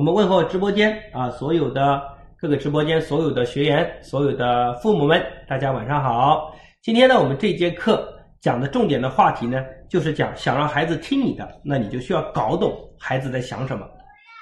[0.00, 2.00] 我们问候直播间啊，所有的
[2.38, 6.56] 各个直播间所有的学员，所有的父母们，大家晚上好。
[6.80, 8.08] 今天呢，我们这节课
[8.40, 13.86] 讲的重点的话题呢，就是讲想让孩子听你的，那你就需要搞懂孩子在想什么，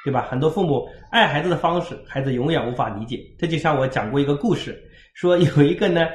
[0.04, 0.28] 对吧？
[0.30, 3.18] 很多父母爱孩子的方式，孩子永远无法理解。
[3.36, 4.80] 这就像我讲过一个故事，
[5.12, 6.06] 说有一个呢，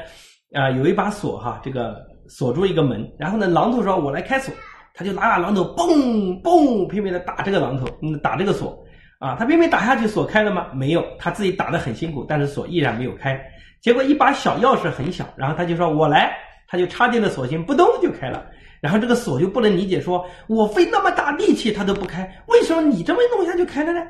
[0.54, 1.98] 啊，有一把锁哈，这个
[2.30, 4.56] 锁住一个门，然后呢，榔头说：“我来开锁。”
[4.96, 8.78] 他就拿把榔头，嘣嘣，拼命的打这个榔头，嗯，打这个锁，
[9.24, 10.68] 啊，他拼命打下去，锁开了吗？
[10.74, 13.40] 没有，他自己打得很辛苦，但是锁依然没有开。
[13.80, 16.36] 结果一把小钥匙很小，然后他就说：“我来。”
[16.68, 18.46] 他就插进了锁芯，扑通就开了。
[18.82, 24.02] 然后这个锁就不能理解，说我费那么大力气，它都不开，为什么你这么一弄一下就开了呢？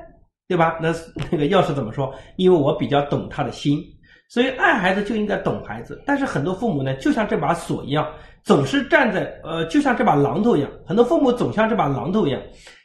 [0.48, 0.80] 对吧？
[0.82, 0.92] 那
[1.30, 2.12] 那个钥匙怎么说？
[2.38, 3.80] 因为我比较懂他的心，
[4.30, 6.02] 所以爱孩子就应该懂孩子。
[6.08, 8.08] 但是很多父母呢，就像这把锁一样。
[8.44, 12.42] 总是站在呃，就像这把榔头一样，很多父母总像这把榔头一样，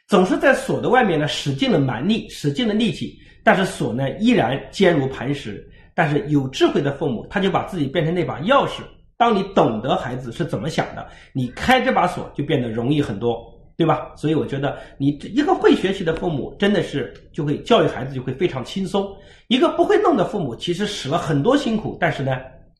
[0.09, 5.63] 总是在锁的外面呢使尽了蛮力，使尽了力气，但是锁呢依然坚如磐石。
[5.93, 8.81] 但是有智慧的父母，他就把自己变成那把钥匙。
[9.17, 13.39] 当你懂得孩子是怎么想的，你开这把锁就变得容易很多，
[13.77, 14.11] 对吧？
[14.15, 19.07] 所以我觉得你一个会学习的父母，真的是就会教育孩子就会非常轻松。
[19.47, 22.35] 一个不会弄的父母，其实使了很多辛苦，但是呢，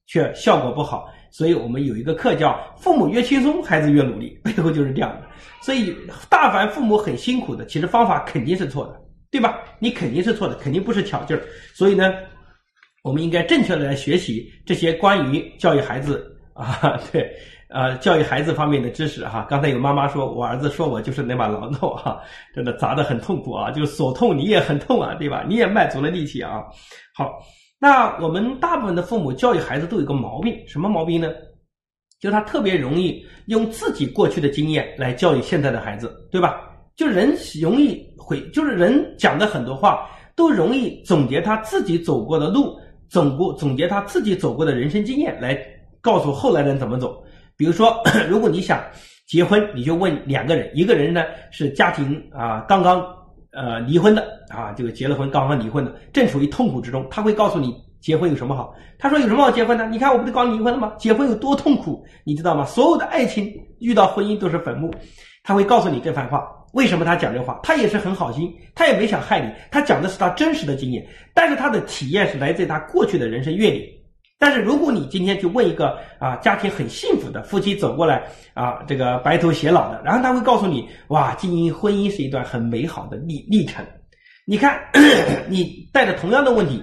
[0.08, 1.08] 却效果不好。
[1.32, 5.28] 所以我们有一个课叫“父母越轻松，孩子越努力”， 背后就是这样的。
[5.62, 5.96] 所以，
[6.30, 9.00] 大凡父母很辛苦的，其实方法肯定是错的，
[9.30, 9.60] 对吧？
[9.78, 11.44] 你肯定是错的，肯定不是巧劲儿。
[11.74, 12.14] 所以呢，
[13.04, 17.30] 我们应该正确的来学习这些关于教育孩子 啊，对，
[17.70, 19.46] 呃，教育孩子方面的知识哈。
[19.50, 22.20] 刚才有妈妈说，我儿子说我就是那把榔头哈，
[22.56, 25.46] 真的砸得很痛苦啊，就是锁痛，你也很痛啊，对吧？
[25.48, 26.64] 你也卖足了力气啊。
[27.14, 27.40] 好。
[27.82, 31.30] 那我们大部分的父母教育孩子都有个毛病，什么毛病呢？
[32.20, 36.60] 就他特别容易用自己过去的经验来教育现在的孩子，对吧？
[36.98, 45.58] 就人容易会，就是人讲的很多话都容易总结他自己走过的路，总过总结他自己走过的人生经验来
[46.02, 47.24] 告诉后来人怎么走。
[47.56, 47.96] 比如说，
[48.28, 48.84] 如果你想
[49.26, 53.02] 结婚，你就问两个人，一个人呢是家庭啊刚刚。
[53.52, 58.74] 呃，离婚的啊，这个结了婚刚刚离婚的，正处于痛苦之中，他会告诉你结婚有什么好？
[58.98, 59.88] 他说有什么好结婚的？
[59.88, 60.94] 你看我不是刚离婚了吗？
[61.00, 62.64] 结婚有多痛苦，你知道吗？
[62.66, 64.94] 所有的爱情遇到婚姻都是坟墓，
[65.44, 66.48] 他会告诉你这番话。
[66.74, 67.60] 为什么他讲这话？
[67.64, 73.99] 他也是很好心，他也没想害你，他讲的是他真实的经验，但是他的体验是来自于他过去的人生阅历。
[74.40, 78.24] 但是如果你今天去问一个啊家庭很幸福的夫妻走过来
[78.54, 83.86] 啊这个白头偕老的，然后他会告诉你哇经营婚姻是一段很美好的历历程。
[84.46, 84.80] 你看
[85.48, 86.82] 你带着同样的问题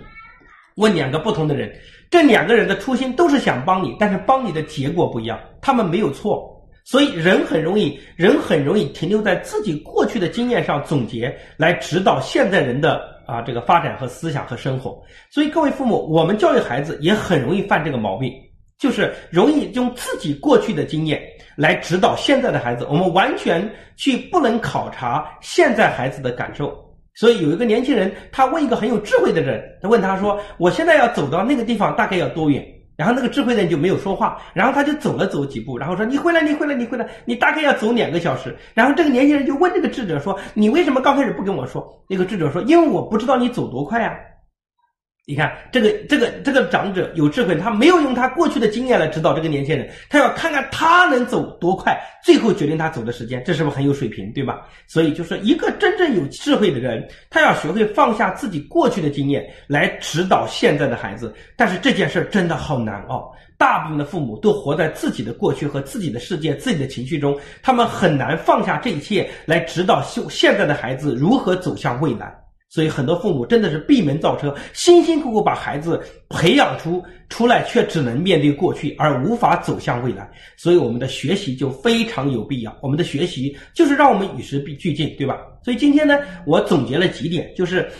[0.76, 1.74] 问两个不同的人，
[2.10, 5.40] 这两个人的初心都是想帮你，但是帮你的结果不一样。
[5.62, 6.55] 他们没有错，
[6.86, 13.14] 所以人很容易人很容易停留在自己过去的经验上总结来指导现在人的。
[13.26, 15.02] 啊，这个发展和思想和生活，
[15.32, 18.32] 所以各位父母，我们教育孩子也很容易犯这个毛病，
[18.78, 21.20] 就是容易用自己过去的经验
[21.56, 26.72] 来指导现在的孩子，我们完全去不能考察现在孩子的感受。
[27.16, 32.64] 所以有一个年轻人，他问一个很有智慧的人，他问他说：“我现在要走到那个地方，大概要多远？”
[32.96, 44.16] 然后那个智慧的人就没有说话，然后他就走了走几步，然后说：“你回来，你回来，你回来，你大概要走两个小时。”然后这个年轻人就问这个智者说：“你为什么刚开始不跟我说？”那个智者说：“因为我不知道你走多快呀。”
[45.28, 54.60] 你看，这个这个这个长者有智慧，他没有用他过去的经验来指导这个年轻人，他要看看他能走多快，最后决定他走的时间，这是不是很有水平，对吧？
[54.86, 61.34] 所以就是一个真正有智慧的人，他要学会放下自己过去的经验来指导现在的孩子。
[61.56, 63.25] 但是这件事真的好难哦，
[63.59, 72.32] 大部分的父母都活在自己的过去和自己的世界、自己的情绪中，他们很难放下这一切来指导现现在的孩子如何走向未来。
[72.76, 75.98] 所以很多父母真的是闭门造车，辛辛苦苦把孩子
[76.28, 80.31] 培养出出来，却只能面对过去而无法走向未来。
[80.59, 82.76] 所以我们的学习就非常有必要。
[82.82, 85.38] 我们的学习就是让我们与时俱进，对吧？
[85.65, 87.91] 所以今天呢，我总结了几点，就是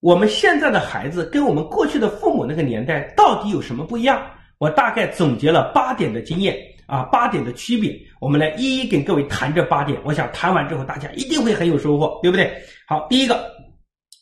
[0.00, 4.20] 我们现在的孩子跟我们过去的父母那个年代到底有什么不一样？
[4.58, 6.56] 我大概总结了八点的经验
[6.86, 7.96] 啊，八点的区别。
[8.20, 9.96] 我们来一一跟各位谈这八点。
[10.04, 12.52] 我想谈完之后，大家一定会很有收获，对不对？
[12.88, 13.53] 好，第一个。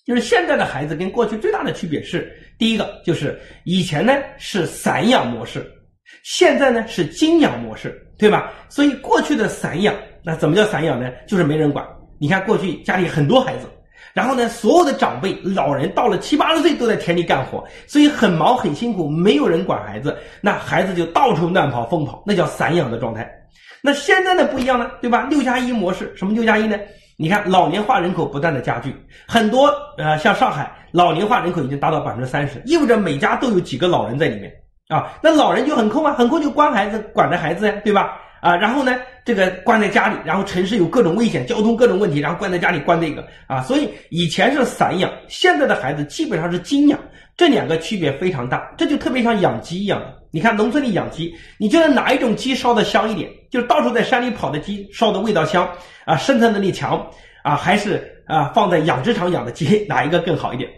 [0.05, 5.65] 就是现在的孩子跟过去最大的区别是，第一个就是以前呢是散养模式，
[6.25, 8.53] 现在呢是精养模式，对吧？
[8.69, 9.95] 所以过去的散养，
[10.25, 11.11] 那怎么叫散养呢？
[11.27, 11.87] 就是没人管。
[12.19, 13.67] 你看过去家里很多孩子，
[14.13, 23.29] 然后呢所有的长辈老人到了七八十岁都在田里干活，所以很忙很辛苦，没有人管孩子，那孩子就到处乱跑疯跑，那叫散养的状态。
[23.81, 25.27] 那现在呢不一样了，对吧？
[25.31, 26.77] 六加一模式，什么六加一呢？
[27.17, 28.95] 你看老年化人口不断的加剧，
[29.29, 34.53] 很多呃像上海老年化人口已经达到百分之三十，意味着每家都有几个老人在里面
[34.89, 38.19] 啊，那老人就很空啊，很空就关孩子管着孩子呀，对吧？
[38.41, 46.99] 啊，然后呢，这个关在家里，然后城市有各种危险，交通各种问题，然后关在家里关这个啊，所以以前是散养，现在的孩子基本上是精养，
[47.37, 50.22] 这两个区别非常大，这就特别像养鸡一样的。
[50.33, 53.31] 你看农村里养鸡，你觉得哪一种鸡烧的香一点？
[53.51, 55.71] 就是到处在山里跑的鸡烧的味道香
[56.07, 57.07] 啊，生存能力强
[57.45, 60.71] 啊，还是啊放在养殖场养的鸡哪一个更好一点？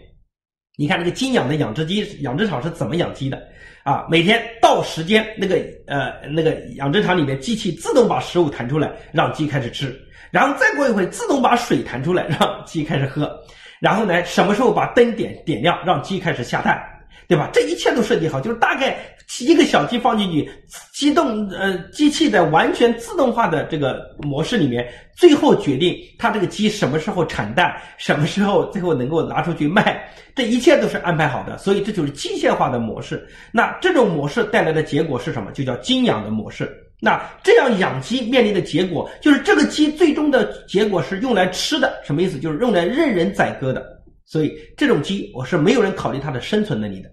[0.77, 3.41] 你看那个精养的养殖鸡，养殖场是怎么养鸡的？
[3.83, 5.55] 啊，每天到时间，那个
[5.87, 9.97] 呃那个养殖场里面机器自动把食物弹出来，让鸡开始吃，
[10.31, 13.31] 然后再过一会自动把水弹出来，让鸡开始喝，
[13.79, 16.77] 然后呢，什么时候把灯点点亮，让鸡开始下蛋。
[17.27, 17.49] 对吧？
[17.53, 18.97] 这一切都设计好，就是大概
[19.39, 20.49] 一个小鸡放进去，
[20.93, 31.57] 机动呃机器在完全自动化的这个模式里面，最后决定它这个鸡什么时候产蛋，什么时候最后能够拿出去卖，这一切都是安排好的。
[31.57, 33.27] 所以这就是机械化的模式。
[33.51, 35.51] 那这种模式带来的结果是什么？
[35.51, 36.69] 就叫精养的模式。
[37.01, 42.39] 那这样养鸡面临的结果，就是这个鸡最终的结果是用来吃的，什么意思？
[42.39, 43.83] 就是用来任人宰割的。
[44.23, 47.09] 所以这种鸡，我是没有人考虑它的生存能力的。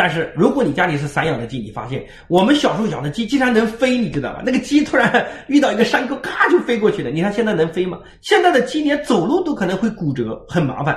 [0.00, 4.42] 但是如果你家里是散养的鸡，你发现我们小时候养的鸡竟然能飞，你知道吧？
[4.42, 7.10] 那个鸡突然遇到一个山沟，咔就飞过去了。
[7.10, 7.98] 你看现在能飞吗？
[8.22, 10.96] 现在的鸡连走路都可能会骨折，很麻烦。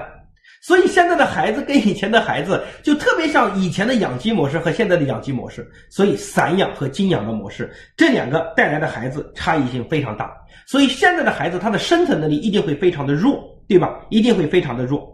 [0.62, 5.70] 所以现在的孩子跟以前的孩子就特别像以前的养鸡模式和现在的养鸡模式。
[5.90, 10.32] 所以散养和精养的模式这两个带来的孩子差异性非常大。
[10.66, 14.00] 所以现在的孩子他的生存能力一定会非常的弱，对吧？
[14.10, 15.13] 一定会非常的弱。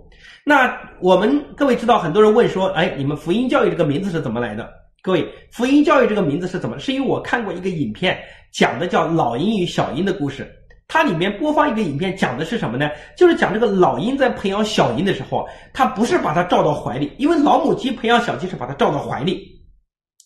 [0.50, 4.68] 那我们各位知道，很多人问说，哎，你们福音教育这个名字是怎么来的？
[5.04, 6.80] 各位，福音教育这个名字是怎么？
[6.80, 8.18] 是因为我看过一个影片，
[8.52, 10.52] 讲的叫老鹰与小鹰的故事。
[10.88, 12.90] 它里面播放一个影片，讲的是什么呢？
[13.16, 19.59] 就是讲这个老鹰在培养小鹰的时候，它不是把它罩到怀里，因为老母鸡培养小鸡是把它罩到怀里。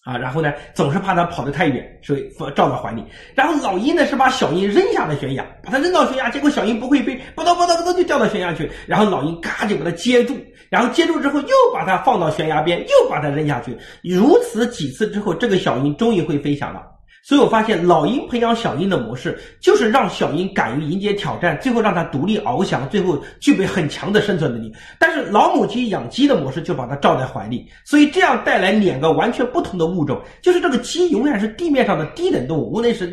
[0.03, 3.01] 啊，然后呢，总是怕它跑得太远，所以放照到怀里。
[3.35, 8.69] 然后老鹰呢是把小鹰扔下了悬崖，把它扔到悬崖，结果小鹰不会飞，扑通扑通扑通就掉到悬崖去。
[8.85, 10.35] 然后老鹰咔就把它接住，
[10.69, 13.77] 然后接住之后又把它放到悬崖边，又把它扔下去。
[14.03, 16.81] 如此几次之后，这个小鹰终于会飞翔了。
[17.25, 24.69] 所以我发现老鹰培养小鹰的模式，就是让小鹰敢于迎接挑战，最后让它独立翱翔，最后具备很强的生存能力。
[24.99, 33.09] 但是老母鸡养鸡的模式就把它罩在怀里，所以这样带来两个完全不同的物种，就是这个鸡永远是地面上的低等动物，无论是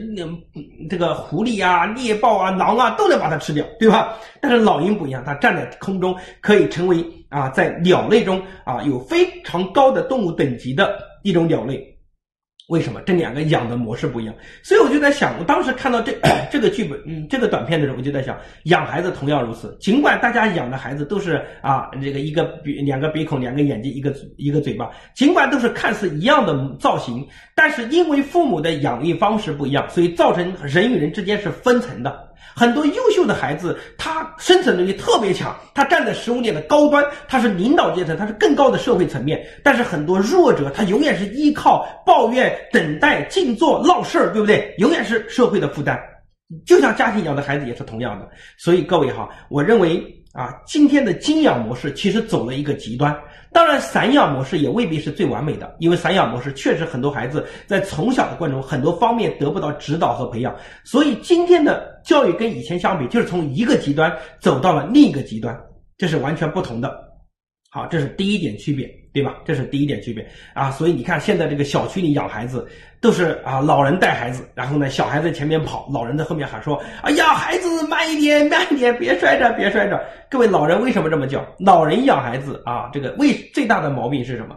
[0.91, 4.17] 这个狐狸啊、猎豹啊、狼啊，都能把它吃掉，对吧？
[4.41, 11.90] 但是老鹰不一样，它站在空中，可以成为啊，在鸟类中啊有非常高的动物等级的一种鸟类。
[12.71, 14.35] 为什么这两个养的模式不一样？
[14.63, 16.13] 所以我就在想，我当时看到这
[16.53, 19.77] 这个剧本，嗯，这个短片的时候，我就在想，养孩子同样如此。
[19.81, 27.27] 尽管大家养的孩子都是啊，这个一个鼻两个鼻孔，两个眼睛，一个一个嘴巴，尽管都是看似一样的造型，
[27.57, 32.30] 但是因为父母的养育方式不一样，所以造成人与人之间是分层的。
[32.55, 39.41] 很多优秀的孩子，他生存能力特别强，他站在食物链的高端，他是领导阶层，他是更高的社会层面。
[39.63, 44.75] 但是很多弱者，他永远是依靠抱怨、等待、静坐、闹事儿，对不对？
[44.79, 45.99] 永远是社会的负担。
[46.67, 48.29] 就像家庭养的孩子也是同样的。
[48.59, 53.17] 所以各位哈，我认为啊，今天的精养模式其实走了一个极端。
[53.53, 65.59] 当然，散养模式也未必是最完美的，因为散养模式确实很多孩子在从小的过程中很多方面得不到指导和培养，所以今天的教育跟以前相比，就是从一个极端走到了另一个极端，
[65.99, 66.97] 这是完全不同的。
[67.71, 68.89] 好，这是第一点区别。
[69.13, 69.37] 对吧？
[69.45, 72.67] 这是第一点区别啊，所以你看，现在这个小区里养孩子
[73.01, 80.01] 都是啊，老人带孩子，然后呢，小孩在前面跑，老人在后面喊说：“哎呀，孩子慢一点，慢一点，别摔着，别摔着。”
[80.31, 81.45] 各位老人为什么这么叫？
[81.59, 84.57] 老人养孩子啊，这个为最大的毛病是什么？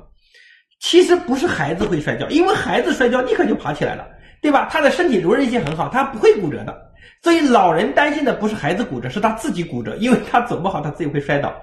[0.80, 4.06] 其实不是孩子会摔跤，因为孩子摔跤立刻就爬起来了，
[4.42, 4.68] 对吧？
[4.70, 6.78] 他的身体柔韧性很好，他不会骨折的。
[7.22, 11.56] 所以老人担心的不是孩子骨折，是他自己骨折，因为他走不好，他自己会摔倒。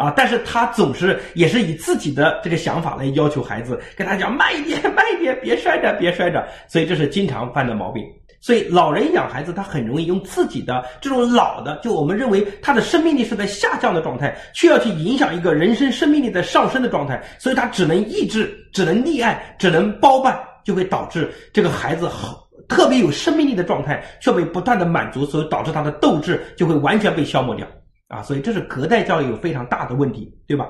[0.00, 0.12] 啊！
[0.16, 6.48] 但是他总是也是以自己的这个想法来要求孩子，跟他讲慢一点， 慢一点，别摔着，别摔着。
[6.66, 8.02] 所以这是经常犯的毛病。
[8.40, 17.22] 所以老人养孩子，他很容易用自己的这种老的，就我们认为他的生命力是在下降的状态，却要去影响一个人生生命力在上升的状态。
[17.38, 27.66] 所以他只能抑制，只能溺爱，只能包办，就会导致这个孩子好特别有生命力的状态却被不断的满足，所以导致他的斗志就会完全被消磨掉。
[28.10, 30.68] 啊，所以这是隔代教育有非常大的问题，对吧？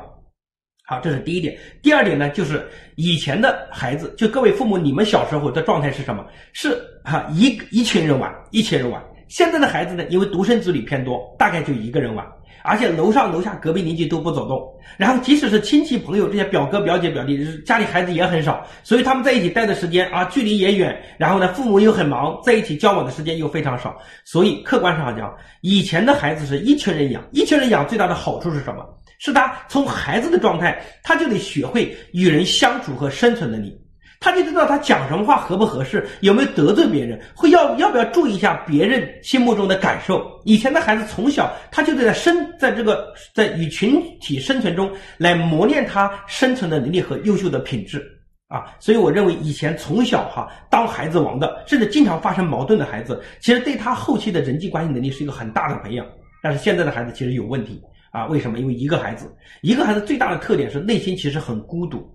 [0.84, 1.56] 好，这是第一点。
[1.82, 6.26] 第二点呢，就是以前的孩子，就各位父母，你们小时候的状态是什么？
[6.52, 9.02] 是哈一一群人玩，一群人玩。
[9.28, 12.26] 现在的孩子呢，因为独生子女偏多，大概就一个人玩，
[12.62, 14.62] 而且楼上楼下隔壁邻居都不走动，
[14.96, 28.84] 然后即使是亲戚朋友这些表哥表姐表弟，家里孩子也很少，所以他们在一起待的时间啊，距离也远，然后呢，父母又很忙，在一起交往的时间又非常少，所以客观上讲，以前的孩子是一群人养，一群人养最大的好处是什么？
[29.18, 33.78] 是他从孩子的状态，他就得学会与人相处和生存能力。
[34.20, 40.22] 他就知道他讲什么话合不合适，有没有得罪别人，会要要不要注意一下别人心目中的感受。
[40.44, 48.06] 以前的孩子从小他就得在生在这个在与群体生存中来磨练他生存的能力和优秀的品质
[48.46, 48.66] 啊。
[48.78, 56.06] 所以我认为以前从小哈当孩子王的，甚至经常发生矛盾的孩子，其实对他后期的人际关系能力是一个很大的培养。
[56.42, 57.80] 但是现在的孩子其实有问题
[58.12, 58.26] 啊？
[58.26, 58.58] 为什么？
[58.58, 62.06] 因为一个孩子，一个孩子最大的特点是内心其实很孤独。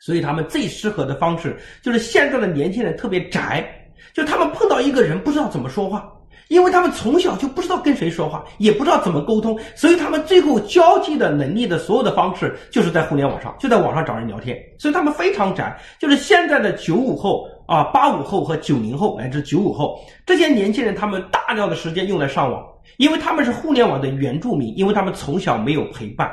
[0.00, 3.64] 所以他们最适合的方式就是现在的年轻人特别宅，
[4.14, 6.10] 就他们碰到一个人不知道怎么说话，
[6.48, 14.56] 因为他们从小就不知道跟谁说话，也不知道怎么沟通，所以他们最后交际的能力的所有的方式就是在互联网上，就在网上找人聊天。
[14.78, 22.64] 所以他们非常宅，就是现在的九五后啊、八五后和九零后乃至九五后这些年轻人，他们大量的时间用来上网，
[22.96, 26.30] 因为他们是互联网的原住民，因为他们从小没有陪伴。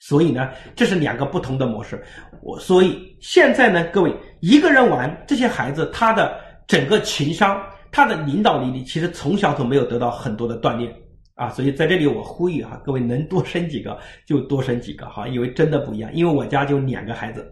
[0.00, 2.02] 所以呢，这是两个不同的模式。
[2.42, 10.90] 我所以现在呢，各位一个人玩这些孩子，他的整个情商、他的领导力，其实从小都没有得到很多的锻炼
[11.34, 11.50] 啊。
[11.50, 16.10] 所以在这里我呼吁哈，各位能多生几个就多生几个哈，因为真的不一样。
[16.14, 17.46] 因为我家就两个孩子，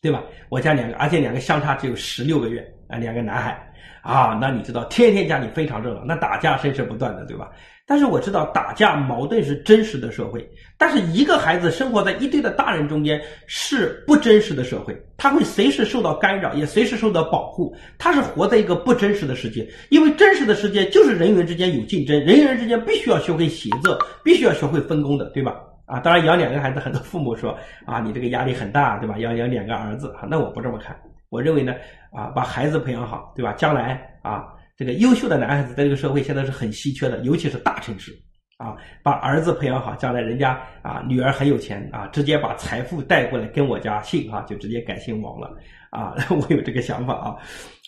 [0.00, 0.22] 对吧？
[0.48, 3.66] 我家两个，而且两个相差只有十六个月啊，两个男孩。
[4.02, 7.50] 啊，那你知道，天天家里非常热闹，那打架声是不断的，对吧？
[7.86, 10.48] 但是我知道打架矛盾是真实的社会，
[10.80, 25.54] 但是一个孩子生活在一堆的大人中间是不真实的社会，他会随时受到干扰，也随时受到保护，他是活在一个不真实的世界，因为真实的世界就是人与人之间有竞争，人与人之间必须要学会协作，必须要学会分工的，对吧？
[25.84, 29.18] 啊，当然养两个孩子，很多父母说啊，你这个压力很大，对吧？
[29.18, 30.98] 要养两个儿子，啊，那我不这么看。
[31.28, 31.74] 我认为呢，
[32.10, 33.52] 啊，把孩子培养好，对吧？
[33.52, 34.46] 将来啊，
[34.78, 38.18] 这个优秀的男孩子在这个社会现在是很稀缺的，尤其是大城市，
[38.60, 45.50] 啊，把儿子培养好，将来人家啊女儿很有钱啊，直接把财富带过来跟我家姓啊，就直接改姓王了
[45.90, 47.36] 啊， 我有这个想法啊，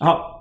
[0.01, 0.41] 好。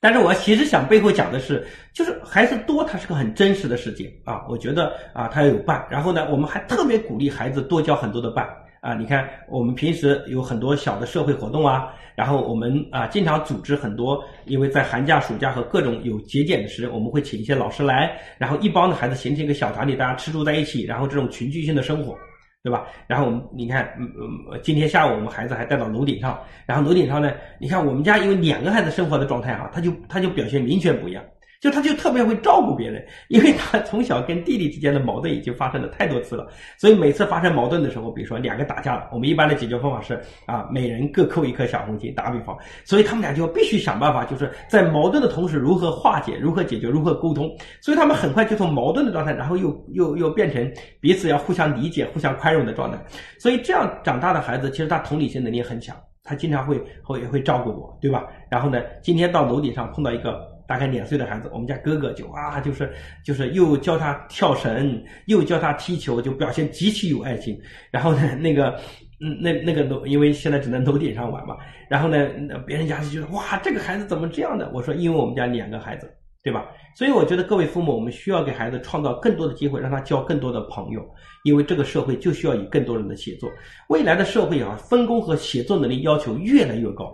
[0.00, 8.46] 但是我其实想背后讲的是，就是孩子多，他是个很真实的世界啊，我觉得啊，他要有伴，然后呢，我们还特别鼓励孩子多交很多的伴。
[8.84, 22.14] 啊，你看，我们平时有很多小的社会活动啊，然后我们啊经常组织很多，因为在寒假、暑假和各种有节俭的时，我们会请一些老师来，然后一帮的孩子形成一个小团体，大家吃住在一起，然后这种群居性的生活，
[22.62, 22.86] 对吧？
[23.06, 31.24] 然后我们你看，嗯嗯，今天下午我们孩子还带到楼顶上，然后楼顶上呢，你看我们家因为两个孩子生活的状态哈，他就他就表现明显不一样。
[31.64, 42.54] 就他就特别会照顾别人， 因为他从小跟弟弟之间的矛盾已经发生了太多次了，所以每次发生矛盾的时候，比如说两个打架了，我们一般的解决方法是啊，每人各扣一颗小红心，打比方，
[42.84, 52.98] 所以他们俩就必须想办法，就是在矛盾的同时如何化解、如何解决、如何沟通，所以他们很快就从矛盾的状态，然后又又又变成彼此要互相理解、互相宽容的状态，
[53.38, 58.26] 所以这样长大的孩子，其实他同理心能力很强，他经常会会会照顾我，对吧？
[58.50, 60.52] 然后呢，今天到楼顶上碰到一个。
[60.66, 62.92] 大概两岁的孩子，我们家哥哥就啊，就是
[63.24, 67.58] 就是又教他跳绳，又教他踢球，就表现极其有爱心。
[67.90, 68.78] 然后呢， 那个
[69.20, 71.56] 嗯，那那个楼，因为现在只能楼顶上玩嘛。
[71.88, 72.28] 然后呢，
[72.66, 74.70] 别人家就觉得哇，这个孩子怎么这样的？
[74.72, 76.10] 我说，因为我们家两个孩子，
[76.42, 76.66] 对吧？
[76.96, 81.04] 所以我觉得各位父母，我们需要给孩子创造更多的机会，让他交更多的朋友，
[81.44, 83.50] 因为这个社会就需要以更多人的协作。
[83.88, 87.12] 未来的社会啊，分工和协作能力要求越来越高，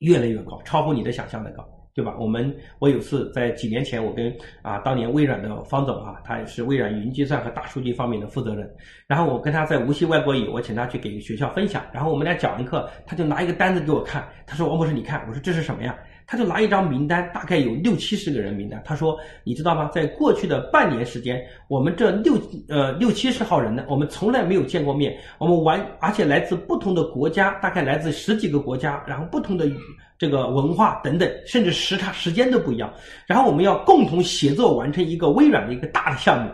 [0.00, 1.66] 越来越高，超乎你的想象的高。
[1.94, 2.14] 对吧？
[2.18, 8.68] 我们我有次在几年前，我跟啊当年微软的方总啊，他也是微软云计算和大数据方面的负责人。
[9.06, 11.84] 然后我跟他在无锡外国语，我请他去给学校分享。
[11.92, 18.82] 然后我们俩讲完课，他就拿一个单子给我看，他说：“王博士，你看。”我说：“这是什么呀？”他就拿一张名单，大概有六七十个人名单。
[18.84, 19.90] 他说：“你知道吗？
[19.94, 22.34] 在过去的半年时间，我们这六
[22.68, 25.16] 呃六七十号人呢，我们从来没有见过面。
[25.38, 29.68] 我们完，而且来自不同的国家，大概来自十几个国家，然后不同的。”
[30.16, 32.90] 这个文化等等，甚至时差时间都不一样。
[33.26, 36.50] 然后我们要共同协作完成一个微软的一个大的项目。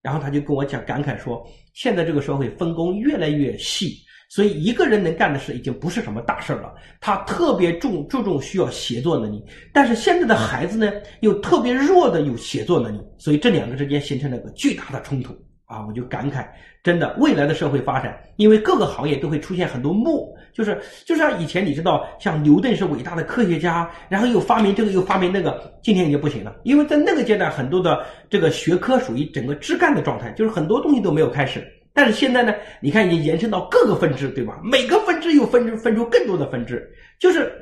[0.00, 3.96] 然后他就跟我讲感慨说，现在这个社会分工越来越细，
[4.34, 6.72] 所以一个人能干的事已经不是什么大事了。
[7.02, 15.36] 他特别重注重需要协作能力，但是现在的孩子呢，又特别弱的有协作能力，所以这两个之间形成了个巨大的冲突。
[15.66, 16.46] 啊，我就感慨，
[16.82, 31.66] 真的未来的社会发展，因为各个行业都会出现很多幕，就是就像以前你知道，像牛顿是伟大的科学家，然后又发明这个又发明那个，今天已经不行了，因为在那个阶段很多的这个学科属于整个枝干的状态，就是很多东西都没有开始。
[31.94, 34.58] 但是现在呢，你看已经延伸到各个分支，对吧？
[34.64, 36.82] 每个分支又分分出更多的分支，
[37.20, 37.52] 就是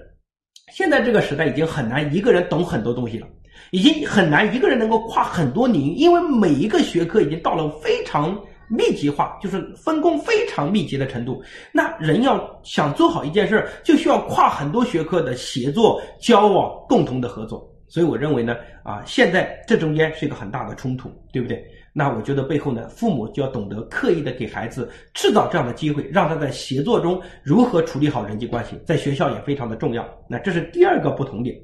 [0.73, 3.27] 现在这个时代已经很难一个人懂很多东西了，
[3.73, 11.43] 已经很难一个人能够跨很多领域，因为每一个学科已经到了非常密集化，就是分工非常密集的程度。
[11.73, 17.69] 那人要想做好一件事儿，就需要跨很多学科的协作、交往、共同的合作。
[17.89, 21.61] 所以我认为呢，啊，现在这中间是一个很大的冲突，对不对？
[21.93, 30.09] 那我觉得背后呢，父母就要懂得刻意的给孩子制造这样的机会，让他在协作中如何处理好人际关系，在学校也非常的重要。
[30.29, 31.57] 那这是第二个不同点，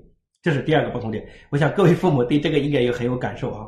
[0.43, 1.25] 这是第二个不同点。
[1.51, 3.67] 我想各位父母对这个应该也很有感受啊。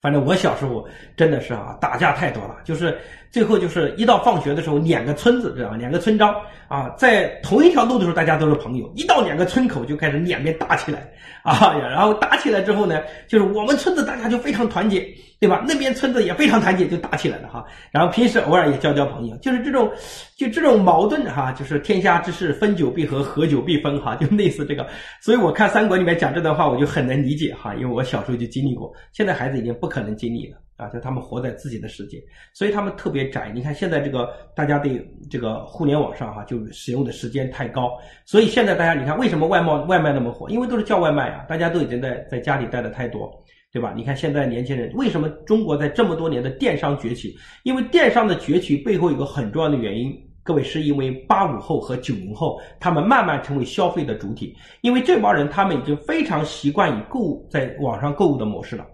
[0.00, 0.86] 反正我小时候
[1.16, 2.98] 真的是啊，打架太多了，就是
[3.32, 5.76] 最后就是一到放学的时候，两个村子知道吧？
[5.76, 6.32] 两个村庄
[6.68, 11.10] 啊，在同一条路的时候大家都是朋友，一到两个村口就开始两边打起来
[11.42, 15.04] 啊，然后打起来之后呢，就是我们村子大家就非常团结。
[15.42, 15.64] 对吧？
[15.66, 17.64] 那边村子也非常团结，就打起来了哈。
[17.90, 19.90] 然后平时偶尔也交交朋友，就是这种，
[20.36, 24.86] 就这种矛盾哈，就是天下之事，分久必合，合久必分哈， 就类似这个。
[25.20, 28.94] 所以我看三国里面讲这段话，我就很能理解哈，因为我小时候就经历过。
[29.10, 33.50] 现在孩子已经不可能经历了啊，就他们活在自己的世界，所以他们特别窄。
[33.54, 37.92] 你看现在这个大家对这个互联网上哈，就使用的时间太高，
[38.24, 40.48] 所以现在大家你看为什么外贸外卖那么火？
[40.50, 43.30] 因为都是叫外卖啊，大家都已经在在家里待的太多。
[43.72, 43.94] 对吧？
[43.96, 47.34] 你看现在年轻人为什么中国在这么多年的电商崛起？
[47.62, 58.86] 因为电商的崛起背后有个很重要的原因，各位是因为八五后和九零后他们慢慢成为消费的主体，因为这帮人他们已经非常习惯于购物在网上购物的模式了，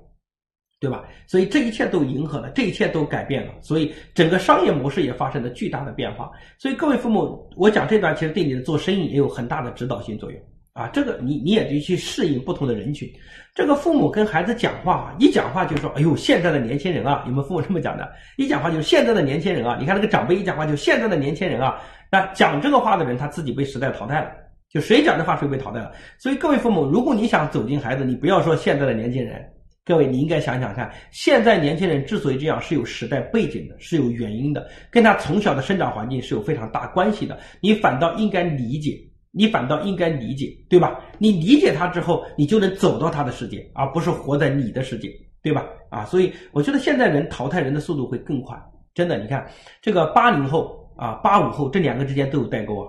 [0.81, 1.05] 对吧？
[1.27, 6.31] 所以这一切都迎合了，这一切都改变了，所以整个商业模式也发生了巨大的变化。
[6.57, 10.41] 所以各位父母，我讲这段其实对你的做生意也有很大的指导性作用。
[10.75, 13.11] 啊，这个你你也得去适应不同的人群。
[13.53, 18.09] 这个父母跟孩子讲话啊，一讲话就说：“哎呦，现在的年轻人啊，有没有父母这么讲的？
[18.37, 21.81] 一讲话就是现在的年轻人啊，你看那个长辈一讲话就现在的年轻人啊。
[22.13, 24.31] 那讲这个话的人他自己被时代淘汰了，
[24.71, 25.91] 就谁讲这话谁被淘汰了。
[26.17, 29.45] 所以各位父母，如果你想走进孩子，你不要说现在的年轻人，
[29.89, 37.39] 各位你应该想想看，现在年轻人之所以这样是有时代背景的，是有原因的，跟他从小的生长环境是有非常大关系的。
[37.63, 38.93] 你反倒应该理解。
[39.31, 40.99] 你反倒应该理解，对吧？
[41.19, 45.09] 你理解他之后，你就能走到他的世界，而不是活在你的世界，
[45.43, 45.67] 对吧？
[45.91, 48.57] 啊，所以我觉得现在人淘汰人的速度会更快，
[48.95, 49.19] 真的。
[49.19, 49.47] 你看
[49.83, 52.89] 这个八零后啊，八五后这两个之间都有代沟啊。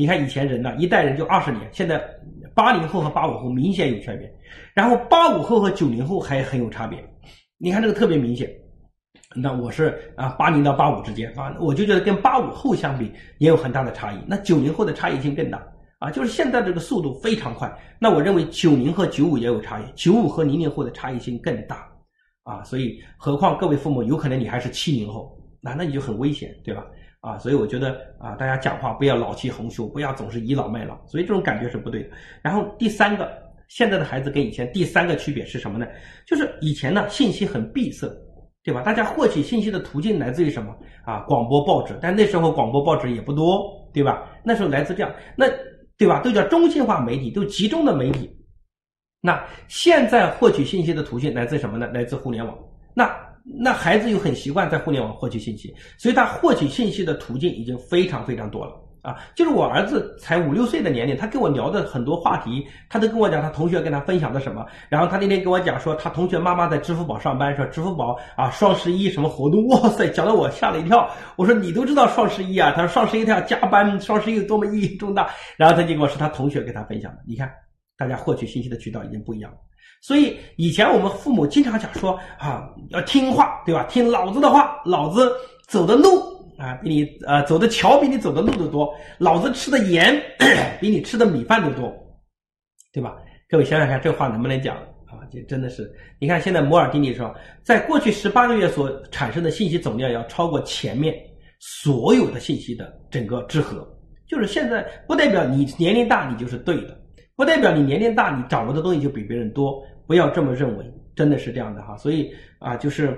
[0.00, 2.02] 你看以前人呢，一代人就二十年，现在
[2.54, 4.32] 八零后和八五后明显有区别，
[4.72, 6.98] 然后八五后和九零后还很有差别。
[7.58, 8.50] 你看这个特别明显。
[9.36, 14.16] 那我是啊，八零到八五之间啊，我就觉得跟八五后相比也有很大的差异。
[14.26, 15.62] 那九零后的差异性更大。
[15.98, 21.86] 啊，就是现在这个速度非常快，那我认为九零和九五也有差异，九五和零零后的差异性更大，
[22.44, 26.86] 啊，所以何况各位父母有可能你还是七零后，那那你就很危险，对吧？
[27.20, 32.10] 啊，所以我觉得啊，大家讲话不要老气横秋，不要总是倚老卖老，所以这种感觉是不对的。
[32.42, 33.30] 然后第三个，
[33.68, 35.86] 现在的孩子跟以前第三个区别是什么呢？
[36.26, 38.10] 就是以前呢信息很闭塞，
[38.62, 38.82] 对吧？
[38.82, 40.76] 大家获取信息的途径来自于什么？
[41.04, 44.28] 啊，广播报纸，但那时候广播报纸也不多，对吧？
[44.44, 45.46] 那时候来自这样，那。
[46.00, 46.18] 对吧？
[46.20, 48.34] 都叫中心化媒体，都集中的媒体。
[49.20, 51.86] 那现在获取信息的途径来自什么呢？
[51.88, 52.58] 来自互联网。
[52.94, 53.14] 那
[53.58, 58.72] 那孩子又很习惯在互联网获取信息，所以他获取信息的途径已经非常非常多了。
[59.02, 64.66] 啊，就是我儿子才五六岁的年龄，他跟我聊的很多话题，他都跟我讲他同学跟他分享的什么。
[64.90, 71.10] 然后他那天跟我讲说，他同学妈妈在支付宝上班，说支付宝啊双十一什么活动，哇塞，讲的我吓了一跳。
[71.36, 72.72] 我说你都知道双十一啊？
[72.76, 75.30] 他说双十一他要加班，双十一有多么意义重大。
[75.56, 77.22] 然后他就跟我说他同学给他分享的。
[77.26, 77.50] 你看，
[77.96, 79.56] 大家获取信息的渠道已经不一样了。
[80.00, 83.84] 所以以前我们父母经常讲说啊，要听话，对吧？
[83.84, 85.30] 听老子的话，老子
[85.68, 86.38] 走的路。
[86.60, 90.14] 啊，比你呃走的桥比你走的路都多，老子吃的盐
[90.78, 91.90] 比你吃的米饭都多，
[92.92, 93.16] 对吧？
[93.48, 95.24] 各位想想看，这话能不能讲啊？
[95.32, 101.14] 这真的是，你看现在摩尔定律说，在过去十八个月所产生的信息总量要超过前面
[101.60, 103.88] 所有的信息的整个之和，
[104.28, 106.94] 就是现在不代表你年龄大你就是对的，
[107.36, 111.96] 不代表你年龄大你掌握的东西就比别人多，不要这么认为，真的是这样的哈。
[111.96, 113.16] 所以啊，就是。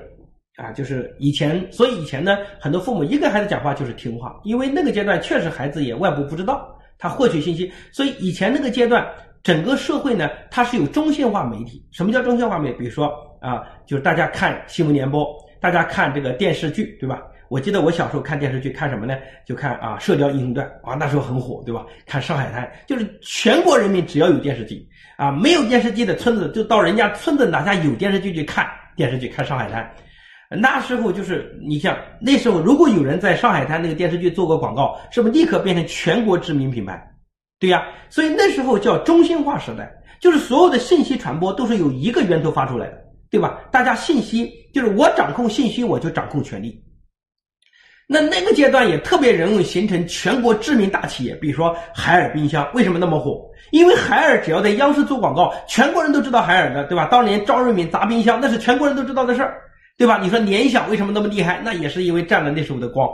[0.56, 9.02] 啊，就是以前，所以以前呢，很多父母一跟孩子讲话就是听话，因为那个阶段确实孩子也外部不知道，他获取信息，所以以前那个阶段，
[9.42, 11.82] 整个社会呢，它是有中心化媒体。
[11.90, 12.70] 什么叫中心化媒？
[12.74, 15.26] 比如说啊，就是大家看新闻联播，
[15.58, 17.22] 大家看这个电视剧，对吧？
[17.48, 19.16] 我记得我小时候看电视剧，看什么呢？
[19.46, 21.86] 就看啊《射雕英雄传》啊，那时候很火，对吧？
[22.06, 24.86] 看《上海滩》，就是全国人民只要有电视机
[25.22, 29.80] 啊，没有电视机的村子就到人家村子哪家有电视剧去看电视剧，看《上海滩》。
[30.56, 37.00] 那时候就是你像那时候，如果有人在上海滩那个电视剧做过广告，是不是立刻变成全国知名品牌？
[37.60, 42.98] 对呀，所以那时候叫中心化时代，就是所有的信息传播都是由一个源头发出来的，
[43.30, 43.60] 对吧？
[43.70, 46.82] 大家信息就是我掌控信息，我就掌控权力。
[48.12, 53.40] 那那个阶段也特别容易形成全国知名大企业，比如说海尔冰箱，为什么那么火？
[53.70, 57.06] 因为海尔只要在央视做广告，全国人都知道海尔的，对吧？
[57.06, 59.56] 当年张瑞敏砸冰箱，那是全国人都知道的事儿，
[59.96, 60.18] 对吧？
[60.22, 61.58] 你说联想为什么那么厉害？
[61.64, 63.08] 那也是因为占了那时候的光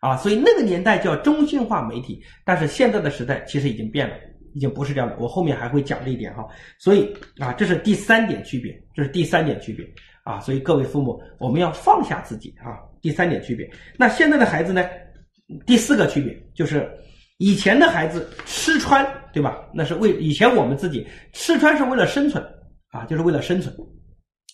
[0.00, 0.16] 啊。
[0.16, 4.16] 所以那个年代叫中心化媒体，但是现在的时代其实已经变了，
[4.54, 5.16] 已经不是这样的。
[5.20, 6.44] 我后面还会讲这一点哈。
[6.76, 9.86] 所以啊，这是第三点区别，这是第三点区别
[10.24, 10.40] 啊。
[10.40, 12.89] 所以各位父母，我们要放下自己啊。
[13.00, 14.84] 第三点区别，那现在的孩子呢？
[15.66, 16.88] 第四个区别就是，
[17.38, 19.58] 以前的孩子吃穿，对吧？
[19.74, 22.40] 那是为以前我们自己吃穿是为了生存
[22.92, 23.74] 啊，就是为了生存。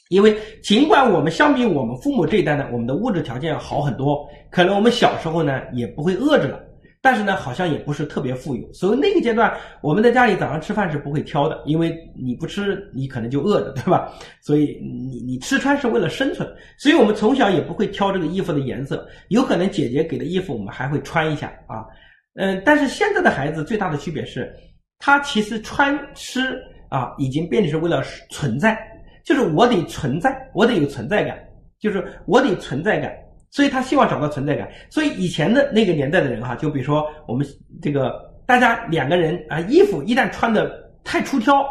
[0.08, 6.60] 因为尽管我们相比我们父母这一代呢，我们的物质条件要好很多，可能我们小时候呢也不会饿着了。
[7.06, 14.12] 但是呢，好像也不是特别富有，所以那个阶段，我们在家里早上吃饭是不会挑的，因为你不吃，你可能就饿着，对吧？
[14.42, 21.86] 所以你你吃穿是为了生存，所以我们从小也不会挑这个衣服的颜色，有可能姐姐给的衣服我们还会穿一下啊，
[22.34, 24.52] 嗯，但是现在的孩子最大的区别是，
[24.98, 28.76] 他其实穿吃啊，已经变成是为了存在，
[29.24, 31.38] 就是我得存在，我得有存在感，
[31.78, 33.12] 就是我得存在感。
[33.56, 34.68] 所以他希望找到存在感。
[34.90, 37.46] 所以以前的那个年代的人哈，就比如说我们
[37.80, 38.12] 这个
[38.44, 40.70] 大家两个人啊，衣服一旦穿的
[41.02, 41.64] 太出挑，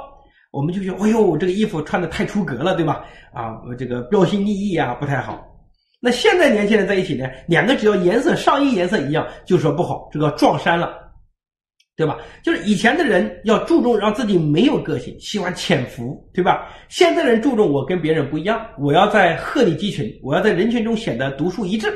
[0.51, 3.05] 我们就觉得哎呦，这个衣服穿的太出格了，对吧？
[3.31, 5.45] 啊，这个标新立异啊，不太好。
[6.01, 11.04] 那现在年轻人在一起呢，两个只要颜色上衣颜色一样，就说不好，这个撞衫了。
[11.97, 12.17] 对吧？
[12.43, 16.67] 就是以前的人要注重让自己没有个性，喜欢潜伏，对吧？
[16.89, 21.87] 现在人注重我跟别人不一样，我要在鹤立鸡群，我要在人群中显得独树一帜，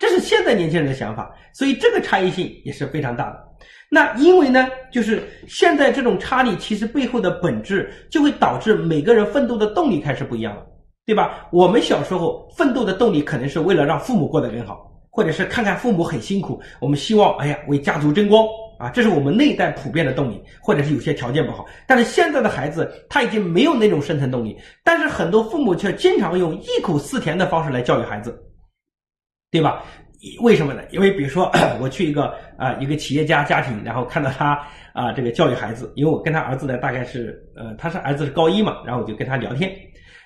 [0.00, 1.30] 这是现在年轻人的想法。
[1.54, 3.36] 所以这个差异性也是非常大的。
[3.88, 10.62] 那因为呢，就是现在这种差异其实背后的本质，就会导致每个人奋斗的动力开始不一样了，
[11.06, 11.46] 对吧？
[11.52, 18.44] 我们小时候奋斗的动力可能是为了让父母过得更好，或者是看看父母很辛苦，我们希望哎呀为家族争光。
[18.78, 28.38] 啊，这是我们那一代普遍的动力，或者是有些条件不好，但是现在的孩子他已经没有那种生存动力，但是很多父母却经常用忆苦思甜的方式来教育孩子，
[29.50, 29.82] 对吧？
[30.40, 30.82] 为什么呢？
[30.90, 34.58] 因为比如说 我去一个啊一个企业家家庭，然后看到他
[34.92, 39.70] 啊这个教育孩子，因为我跟他儿子呢大概是呃他是儿子是高一嘛，然后我就跟他聊天。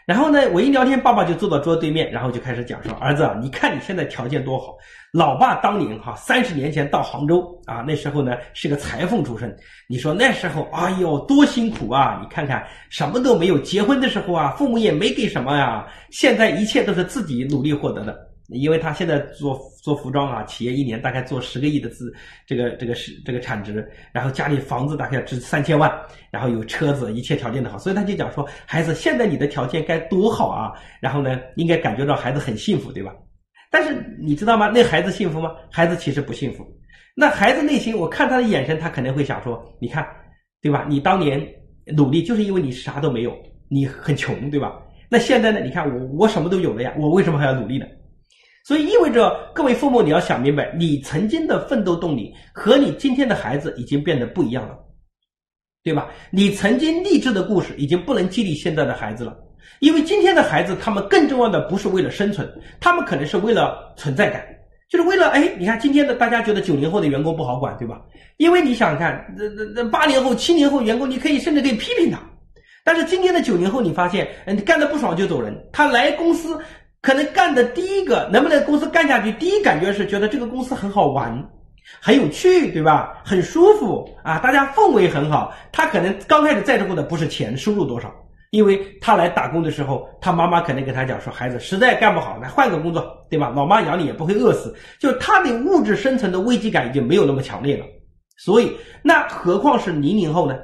[0.06, 4.76] 然后呢，我一聊天，爸爸就坐到桌子对面，然后就开始讲说：“儿子啊，你看你现在条件多好，
[5.12, 9.54] 老爸当年哈三十年前到杭州啊，那时候呢是个裁缝出身。
[9.88, 12.18] 你说那时候，哎呦多辛苦啊！
[12.20, 15.86] 你看看什么都没有，结婚的时候啊，父母也没给什么呀。
[16.10, 18.18] 现在一切都是自己努力获得的。”
[18.52, 22.12] 因为他现在做做服装啊，企业一年大概做十个亿的资，
[22.46, 25.90] 这个这个是这个产值，然后家里房子大概值三千万，
[26.30, 30.72] 然后有车子，一切条件都好，所以他就讲说，孩子，现在你的条件该多好啊！
[31.00, 33.14] 然后呢，应该感觉到孩子很幸福，对吧？
[33.70, 34.68] 但是你知道吗？
[34.68, 35.54] 那孩子幸福吗？
[35.70, 36.66] 孩子其实不幸福。
[37.14, 40.04] 那孩子内心，我看他的眼神，他可能会想说，你看，
[40.60, 40.86] 对吧？
[40.88, 41.40] 你当年
[41.96, 43.32] 努力就是因为你啥都没有，
[43.68, 44.72] 你很穷，对吧？
[45.08, 45.60] 那现在呢？
[45.60, 47.86] 你看我我什么都有了呀，我为什么还要努力呢？
[48.62, 54.78] 所以意味着各位父母，你要想明白，你曾经的奋斗动力和你今天的孩子已经变得不一样了，
[55.82, 56.08] 对吧？
[56.30, 59.34] 你曾经励志的故事已经不能激励现在的孩子了，
[59.80, 64.44] 因为今天的孩子他们更重要的不是为了生存，他们可能是为了存在感，
[64.90, 68.00] 就是为了哎，你看今天的大家觉得九零后的员工不好管，对吧？
[68.36, 72.20] 因为你想看，这这这八零后、七零后员工，你可以甚至可以批评他，
[72.84, 76.58] 但是今天的九零后，你发现，嗯，干的不爽就走人，他来公司。
[77.02, 79.32] 可能干的第一个，能不能公司干下去？
[79.32, 81.42] 第一感觉是觉得这个公司很好玩，
[81.98, 83.22] 很有趣，对吧？
[83.24, 85.50] 很舒服啊，大家氛围很好。
[85.72, 88.12] 他可能刚开始在乎的不是钱收入多少，
[88.50, 93.50] 因为他来打工的时候，他妈妈可能跟他讲说：“孩子实在干不好，来换个工作，对吧？
[93.56, 97.86] 老妈养你也不会饿死。”就他的物质生存的危机感已经没有那么强烈了。
[98.36, 100.54] 所以，那何况是零零后呢？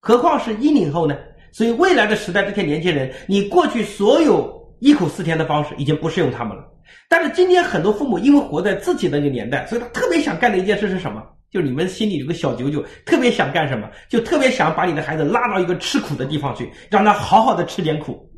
[0.00, 1.14] 何况是一零后呢？
[1.52, 4.61] 所以，未来的时代，这些年轻人，你过去所有。
[4.82, 6.64] 忆苦思甜的方式已经不适用他们了，
[7.08, 11.22] 但是今天很多父母因为活在自己那个年代，所以他特别想干的一件事是什么？
[11.52, 13.88] 就你们心里有个小九九，特别想干什么？
[14.08, 18.28] 就特别想把你的孩子拉到一个吃苦的地方去，让他好好的吃点苦。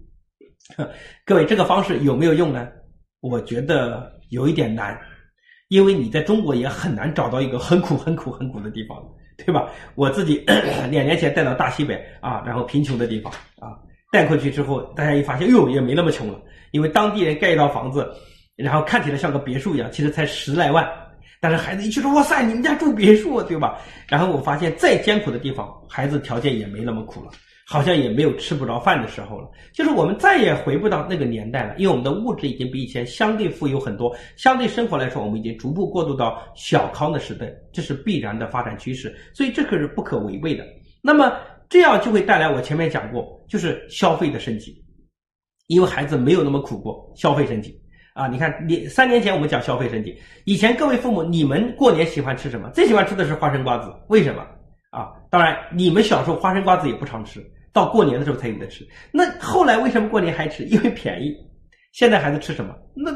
[1.25, 2.69] 各位，这个方式有没有用呢？
[3.21, 5.01] 我觉得有一点难，
[5.69, 9.03] 因为你在中国也很难找到一个很苦、很苦、很苦的地方，
[9.39, 9.67] 对吧？
[9.95, 10.45] 我自己
[10.91, 13.73] 两年前带到大西北啊，然后贫穷的地方啊，
[14.15, 18.09] 带过去之后，大家一发现，哟，也没那么穷了，因为当地人盖一套房子，
[18.55, 20.89] 然后看起来像个别墅一样，其实才十来万。
[21.41, 23.77] 但是孩子一去说，哇塞，你们家住别墅，对吧？
[24.07, 27.33] 然后我发现，再艰苦的地方，孩子条件也没那么苦了。
[27.67, 40.63] 好像也没有吃不着饭的时候了，就是我们再也回不到那个年代了，因为我们的物质已经比以前相对富有很多，相对生活来说，我们已经逐步过渡到小康的时代，这是必然的发展趋势，所以这可是不可违背的。
[41.01, 41.33] 那么
[41.75, 44.81] 这样就会带来我前面讲过，就是消费的升级，
[45.67, 47.77] 因为孩子没有那么苦过，消费升级
[48.15, 48.29] 啊！
[48.29, 52.71] 你看，你三年前我们讲消费升级，以前各位父母，你们过年喜欢吃什么？
[52.71, 54.47] 最喜欢吃的是花生瓜子，为什么？
[54.91, 57.45] 啊，当然你们小时候花生瓜子也不常吃。
[57.73, 60.63] 到过年的时候才有的吃，那后来为什么过年还吃？
[60.67, 61.35] 因为便宜。
[61.91, 62.73] 现在孩子吃什么？
[62.95, 63.11] 那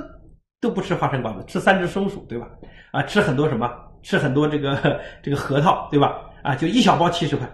[0.61, 2.49] 都不吃花生瓜子，吃三只松鼠，对吧？
[2.91, 3.71] 啊，吃很多什么？
[4.03, 6.13] 吃很多这个 这个核桃，对吧？
[6.43, 7.49] 啊，就一小包七十块。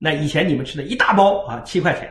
[0.00, 2.10] 那以前你们吃的一大包啊七块钱，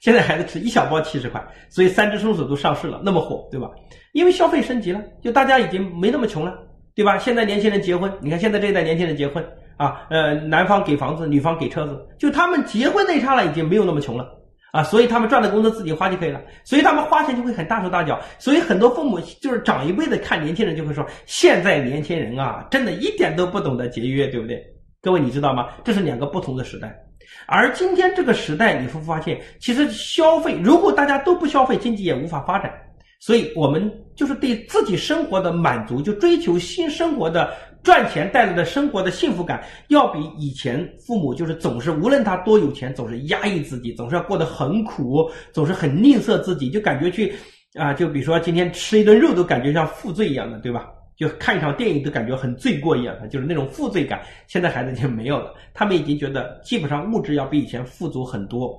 [0.00, 3.68] 现在孩子吃一小包七十块，所以三只松鼠都上市了，那么火，对吧？
[4.12, 6.54] 因为消费升级了，就大家已经没那么穷了，
[6.94, 7.18] 对吧？
[7.18, 9.44] 现在年轻人结婚，你看现在这一代年轻人结婚。
[9.78, 14.28] 啊，呃，男方给房子，女方给车子，就他们结婚那刹那已经没有那么穷了
[14.70, 24.62] 啊，所以他们赚的工资自己花就可以了，所以他们花钱就会很大手大脚，所以很多父母就是长一辈的看年轻人就会说，现在年轻人啊，真的一点都不懂得节约，对不对？
[25.00, 25.68] 各位你知道吗？
[25.82, 26.94] 这是两个不同的时代，
[27.46, 32.72] 而今天这个时代，你会发现，其实消费如果大家都不消费，经济也无法发展，
[33.20, 37.52] 所以我们就是对自己生活的满足，就追求新生活的。
[37.82, 47.34] 赚钱带来的生活的幸福感，要比以前父母就是总是无论他多有钱，总是压抑自己，总是要过得很苦，总是很吝啬自己，就感觉去
[47.74, 50.86] 啊，就比如说今天吃一顿肉都感觉像负罪一样的，对吧？
[51.22, 54.20] 就看一场电影都感觉很罪过一样的，就是那种负罪感。
[54.46, 58.76] 现在孩子已经没有了，他们已经觉得基本上物质要比以前富足很多，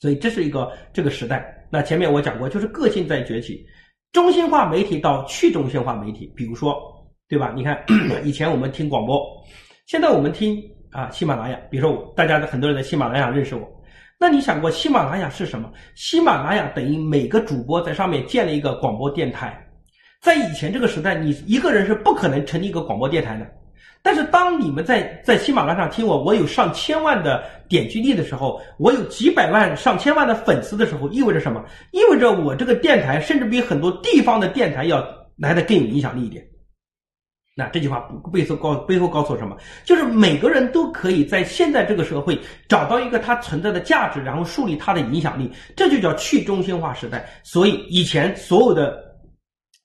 [0.00, 1.66] 所以这是一个这个时代。
[1.70, 3.64] 那前面我讲过，就是个性在崛起，
[4.12, 6.92] 中心化媒体到去中心化媒体，比如说。
[7.26, 7.54] 对吧？
[7.56, 7.82] 你看，
[8.22, 9.18] 以前我们听广播，
[9.86, 10.62] 现在我们听
[10.92, 11.58] 啊喜马拉雅。
[11.70, 13.66] 比如说，大家的很多人在喜马拉雅认识我，
[14.20, 15.72] 那你想过喜马拉雅是什么？
[15.96, 19.63] 喜马拉雅等于每个主播在上面建了一个广播电台。
[20.24, 23.46] 在以前这个时代，你一个人是不可能成立一个广播电台的。
[24.00, 31.62] 但是当你们在在喜马拉雅上听我，我有上千万的点击率的时候，我有几百万、上千万的粉丝的时候，意味着什么？
[31.90, 35.06] 意味着我这个电台甚至比很多地方的电台要
[35.36, 36.42] 来的更有影响力一点。
[37.54, 39.54] 那这句话背后告背后告诉我什么？
[39.84, 47.28] 就是每个人都可以在现在这个社会找到一个他存在的价值，然后树立他的影响力，这就叫去中心化时代。
[47.42, 49.13] 所以以前所有的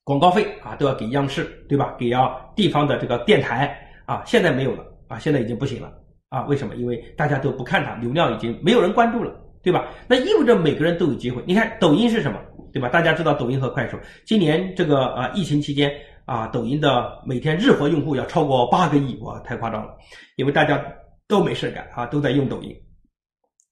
[0.09, 1.95] 广告费啊都要给央视，对吧？
[1.99, 5.93] 给要地方的这个电台啊，现在没有了啊，现在已经不行了
[6.29, 6.41] 啊。
[6.45, 6.73] 为什么？
[6.77, 9.87] 因为大家都不看它，流量已经没有人关注了，对吧？
[10.07, 11.43] 那意味着每个人都有机会。
[11.45, 12.39] 你看抖音是什么，
[12.73, 12.89] 对吧？
[12.89, 15.91] 大家知道抖音和快手，今年这个啊疫情期间。
[16.25, 19.95] 啊，抖音的每天日活用户要超过八个亿，哇，太夸张了！
[20.37, 20.79] 因为大家
[21.27, 22.75] 都没事干啊，都在用抖音。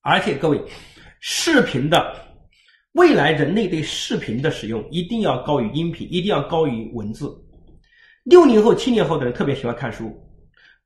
[0.02, 0.60] 而且各位，
[1.20, 2.16] 视频的
[2.94, 7.32] 未来，人类对视频的使用一定要高于音频，一定要高于文字。
[8.24, 10.12] 六零后、七零后的人特别喜欢看书，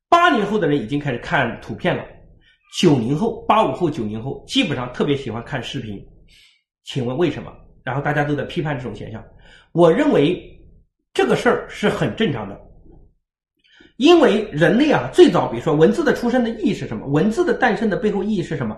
[0.10, 2.04] 八零后的人已经开始看图片了，
[2.78, 6.02] 九零后、八五后、九零后基本上特别喜欢看视频。
[6.84, 7.52] 请问为什么？
[7.84, 9.24] 然后大家都在批判这种现象。
[9.72, 10.48] 我认为。
[11.14, 12.58] 这个事儿是很正常的，
[13.98, 17.06] 因为人类啊，最早比如说文字的出生的意义是什么？
[17.06, 18.78] 文字的诞生的背后意义是什么？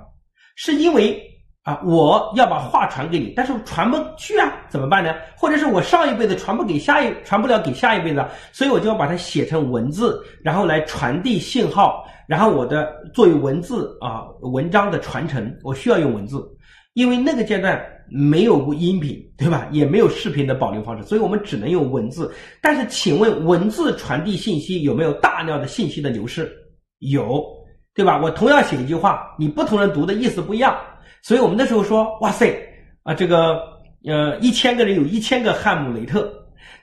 [0.55, 1.21] 是因为
[1.63, 5.13] 啊，我要把话传给你，但是传不去啊，怎么办呢？
[5.35, 16.43] 或者是我上一辈子传不给下一，传不了给下一辈子，所以我就要把它写成文字，然后来传递信号，然后我的作为文字啊文章的传承，我需要用文字，
[16.93, 17.81] 因为那个阶段。
[18.09, 19.65] 没有音频，对吧？
[19.71, 22.31] 也没有视频的保留方式，所以我们只能用文字。
[22.61, 26.51] 但是，请问文字传递信息有没有大量的信息的流失？
[26.99, 27.43] 有，
[27.95, 28.19] 对吧？
[28.21, 30.77] 我同样写一句话，你不同人读的意思不一样。
[31.23, 32.53] 所以我们那时候说，哇塞
[33.03, 33.57] 啊，这个
[34.05, 36.31] 呃，一千个人有一千个汉姆雷特。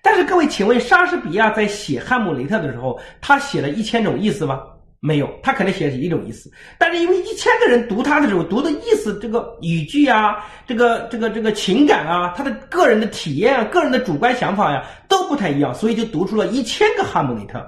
[0.03, 4.62] 但是各位，请问莎士比亚在写汉姆雷特的时候，他写了一千种意思吗？
[4.98, 17.62] 没有，他可能写的是一种意思，但是因为一千个人读他的时候，读的意思，这个语句啊，这个这个这个情感啊，他的个人的体验啊，个人的主观想法呀，都不太一样，所以就读出了一千个哈姆雷特。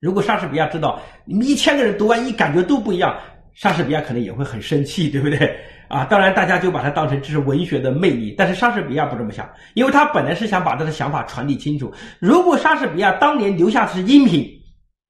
[0.00, 3.18] 如果莎士比亚知道你们一千个人读完一感觉都不一样，
[3.54, 5.56] 莎士比亚可能也会很生气，对不对？
[5.88, 11.92] 啊，当然大家就把它当成这是文学的魅力，但是莎士比亚不这么想，因为他本来是想把他的想法传递清楚。
[12.18, 14.48] 如果莎士比亚当年留下的是音频，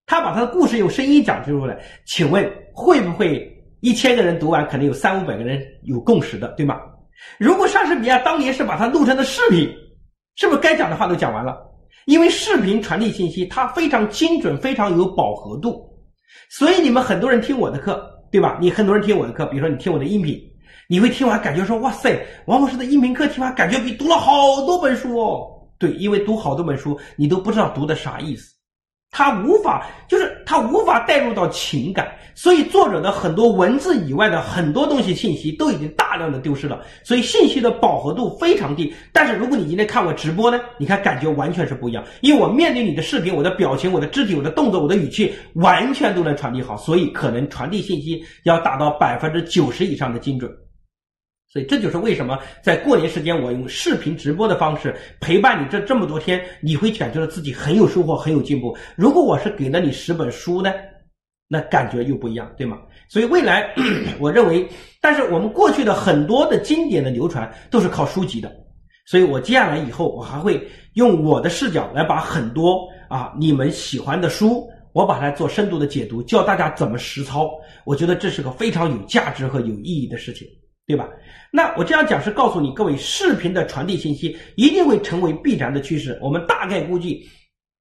[0.07, 6.79] 他把他的故事用声音讲出来，请问会不会一千个人读完，可能有三五百个人有共识的，对吗？
[7.39, 9.67] 如果莎士比亚当年是把它录成的视频，
[10.37, 11.57] 是不是该讲的话都讲完了？
[12.05, 15.89] 因为视频传递信息，它非常精准，非常有饱和度，
[16.51, 18.59] 所以你们很多人听我的课，对吧？
[18.61, 20.37] 你很多人听我的课，比如说你听我的音频，
[20.89, 28.54] 你会听完感觉说：“哇塞，王老师的音频课听完感觉比读了好多本书哦。”对，因为读好多本书，你都不知道读的啥意思。
[29.17, 38.93] 他无法，就是他无法带入到情感，所以作者的很多文字以外的很多东西信息都已经大量的丢失了，所以信息的饱和度非常低。
[39.13, 50.51] 但是如果你今天看我直播呢，你看感觉完全是不一样，因为我面对你的视频，我的表情、我的肢体、我的动作、我的语气，完全都能传递好，所以可能传递信息要达到百分之九十以上的精准。
[51.55, 58.77] 所以这就是为什么在过年时间，我用视频直播的方式陪伴你这这么多天，你会感觉到自己很有收获，很有进步。
[58.97, 60.73] 如果我是给了你十本书呢，
[61.47, 62.77] 那感觉又不一样，对吗？
[63.09, 63.73] 所以未来，
[64.19, 64.69] 我认为，
[65.01, 68.51] 但是我们过去的很多的经典的流传都是靠书籍的，
[69.07, 70.61] 所以我接下来以后，我还会
[70.95, 77.49] 用我的视角来把很多啊你们喜欢的书，我把它做深度的解读，教大家怎么实操。
[77.85, 80.49] 我觉得这是个非常有价值和有意义的事情。
[80.87, 81.09] 对吧？
[81.51, 86.19] 那我这样讲是告诉你各位，视频的传递信息一定会成为必然的趋势。
[86.21, 87.27] 我们大概估计，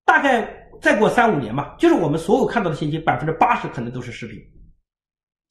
[0.06, 0.48] 大概
[0.82, 4.40] 再过三五年吧，就是我们所有看到的信息百分之八十可能都是视频，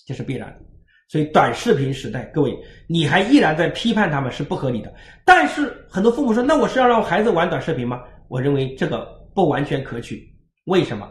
[0.06, 0.60] 这是必然的。
[1.08, 2.56] 所以短视频时代，各位
[2.88, 4.94] 你还依然在批判他们是不合理的。
[5.26, 8.02] 但是很多父母说，那我是要让孩子玩短视频吗？
[8.28, 10.26] 我认为这个不完全可取。
[10.64, 11.06] 为什么？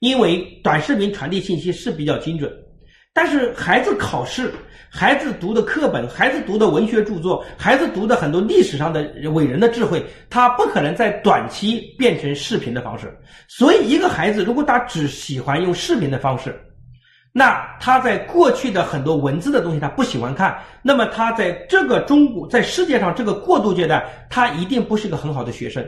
[0.00, 2.52] 因为短视频传递信息是比较精准。
[3.12, 4.52] 但是孩子考试，
[4.96, 9.02] 孩子读的课本，孩子读的文学著作，孩子读的很多历史上的
[9.32, 13.12] 伟人的智慧，他不可能在短期变成视频的方式。
[13.48, 16.54] 所以，一个孩子如果他只喜欢用视频的方式，
[17.32, 25.84] 那他在过去的很多文字的东西他不喜欢看，那么他在这个中国在世界上这个过渡阶段，他一定不是一个很好的学生。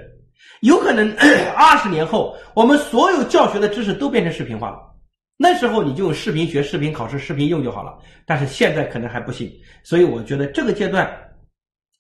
[0.63, 1.15] 有可能
[1.55, 4.79] 二十年后，我们所有教学的知识都变成视频化了。
[5.37, 9.51] 那时候你就用视频学、视频考试、视频用就好了，但是现在可能还不行，
[9.83, 11.11] 所以我觉得这个阶段，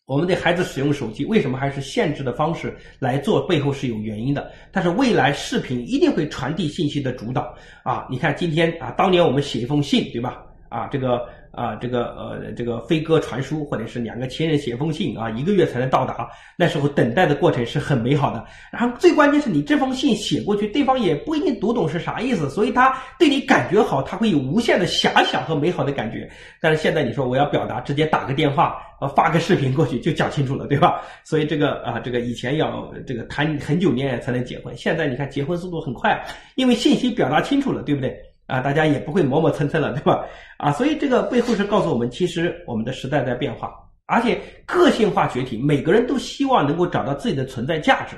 [0.07, 4.51] 我们的孩子使用手机为什么还是限制的方式来做，背后是有原因的。
[4.73, 8.07] 但是未来视频一定会传递信息的主导啊！
[8.11, 10.43] 你看今天啊，当年我们写一封信，对吧？
[10.69, 11.29] 啊，这个。
[11.57, 16.29] 啊，这个呃，这个飞鸽传书，或者是两个亲人写封信啊，一个月才能到达。
[16.55, 18.45] 那时候等待的过程是很美好的。
[18.71, 26.31] 然后最关键是你这封信写过去，对方也不一定读懂是啥意思，所以他对你感觉好，他会有无限的遐想和美好的感觉。
[26.61, 31.01] 但是现在你说我要表达，直接打个电话，呃，发个视频过去就讲清楚了，对吧？
[31.25, 36.23] 所以这个啊，这个以前要这个谈很久恋爱才能结婚，现在你看结婚速度很快，
[36.57, 38.15] 因为信息表达清楚了，对不对？
[38.47, 40.25] 啊，大家也不会磨磨蹭蹭了，对吧？
[40.57, 43.73] 啊，所以这个背后是告诉我们，其实我们的时代在变化，
[44.07, 48.17] 而且个性化崛起，每个人都希望能够找到自己的存在价值。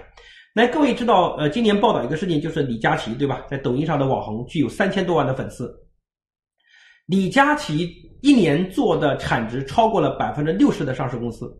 [0.54, 3.42] 来，各位知道，呃，今年报道一个事情，就是李佳琦，对吧？
[3.48, 5.72] 在抖音上的网红具有三千多万的粉丝。
[7.06, 11.50] 李佳琦一年做的产值超过了百分之六十的上市公司，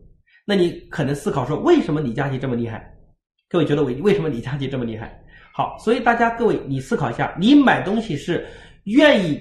[0.45, 2.87] 那你可能思考说，为什么李佳琦这么厉害？
[3.49, 5.19] 各位觉得为为什么李佳琦这么厉害？
[5.53, 8.47] 好，所以大家各位，你思考一下，你买东西是
[8.85, 9.37] 愿意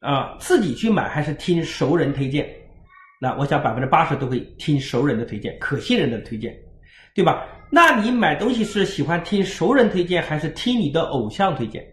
[0.00, 2.48] 啊自己去买，还是听熟人推荐？
[3.20, 6.52] 那我想百分之八十都会听熟人的推荐，可信任的推荐，
[7.14, 7.44] 对吧？
[7.70, 11.84] 那你买东西是喜欢听熟人推荐，还是听你的偶像推荐？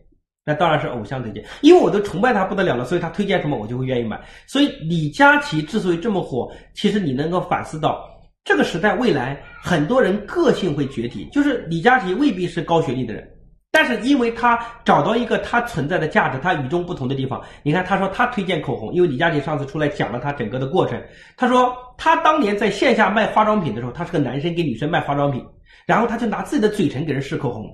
[0.44, 4.20] 那当然是偶像推荐，因为我都崇拜他不得了了，所以他推荐什么我就会愿意买。
[4.48, 8.04] 所以李佳琦之所以这么火，其实你能够反思到
[8.44, 13.30] 这个时代未来很多人个性会崛起，就是李佳琦未必是高学历的人。
[13.72, 17.40] 但是，因为他找到一个他存在的价值，他与众不同的地方。
[17.62, 21.00] 你看，他说他推荐口红，因为李佳琦上次出来讲了他整个的过程。
[21.38, 25.46] 他说他当年在线下卖化妆品的时候，他是个男生给女生卖化妆品，
[25.86, 27.66] 然后他就拿自己的嘴唇给人试口红，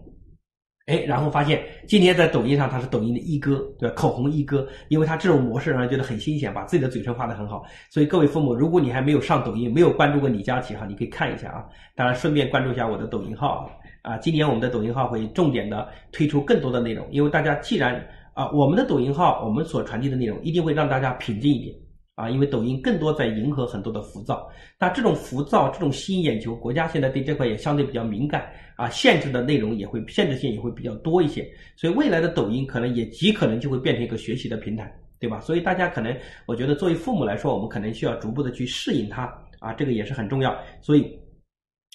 [0.88, 3.96] 哎，然后发现今天在抖音上他是抖音的一哥，对吧？
[3.96, 7.64] 口红一哥，因为他这种模式让人觉得很新鲜，把自己的嘴唇画得很好。
[7.90, 11.64] 所以各位父母，如果你还没有上抖音，没有关注过李佳琦哈，你可以看一下啊。
[11.96, 13.72] 当然，顺便关注一下我的抖音号
[14.06, 14.18] 啊。
[14.20, 17.96] 今年我们的抖音号会重点的推出更多的内容，因为大家既然
[18.34, 21.76] 啊，我们的抖音号我们所传递的内容一定会让大家平静一点
[22.16, 24.48] 啊，因为抖音更多在迎合很多的浮躁，
[24.80, 31.46] 那这种浮躁、这种吸引眼球，国家现在对这块也相对比较敏感啊，限制的内容也会限制性也会比较多一些，
[31.76, 35.40] 所以未来的抖音可能也极可能就会变成一个学习的平台对吧？
[35.40, 39.24] 所以大家可能，我觉得作为父母来说，我们可能需要逐步的去适应它
[39.60, 40.56] 啊，这个也是很重要。
[40.82, 41.18] 所以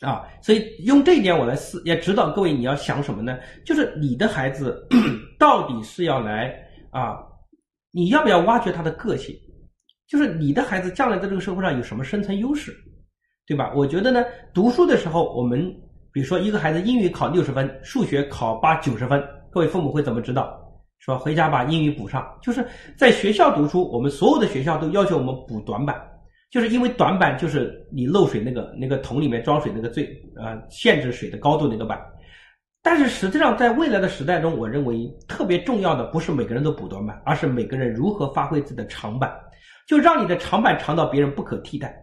[0.01, 3.39] 啊，所以用这一点我来思，也指导各位你要想什么呢？
[3.67, 4.87] 就是你的孩子
[5.39, 6.55] 到底是要来
[6.91, 7.19] 啊，
[7.91, 9.37] 你要不要挖掘他的个性？
[10.09, 12.75] 就是你的孩子将来在这个社会上有什么生存优势，
[13.47, 13.73] 对吧？
[13.77, 14.25] 我觉得呢，
[14.55, 15.73] 读书的时候，我们
[16.13, 19.23] 比如说一个孩子英语考六十分，数学考八九十分，
[19.53, 20.59] 各位父母会怎么指导？
[20.99, 22.27] 说回家把英语补上。
[22.43, 25.97] 就是在学校读书，我们所有的学校都要求我们补短板，
[26.51, 30.05] 就是因为短板就是你漏水那个那个桶里面装水那个最
[30.37, 31.99] 呃限制水的高度那个板。
[32.83, 39.31] 但是实际上，在未来的时代中，我认为特别重要的不是每个人都补短板，而是每个人如何发挥自己的长板，
[39.87, 41.95] 就让你的长板长到别人不可替代，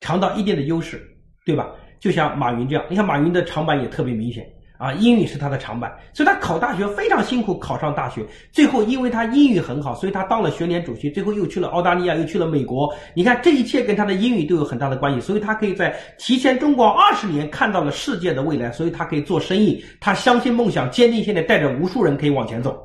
[0.00, 1.00] 长到一定的优势，
[1.44, 1.70] 对吧？
[2.00, 4.44] 就像马云这样，你看马云的长板也特别明显。
[4.78, 12.94] 啊，英语是他的长板，所以他考大学非常辛苦，考上大学，最后因为他英语很好，所以他当了学联主席，最后又去了澳大利亚，又去了美国。
[13.14, 22.78] 你看这一切跟他的英语都有很大的关系，所以他可以在提前中国二十年看到了世界的未来，所以他可以做生意，他相信梦想，坚定现在带着无数人可以往前走。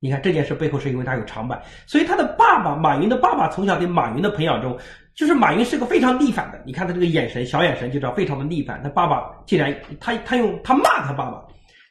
[0.00, 4.76] 你看这件事背后是因为他有长板，所以他的爸爸马云的爸爸从小给马云的培养中。
[5.14, 8.82] 就是马云是个非常逆反的，你看他这个眼神，小眼神就知道非常的逆反。
[8.82, 11.40] 他爸爸竟然他他用他骂他爸爸，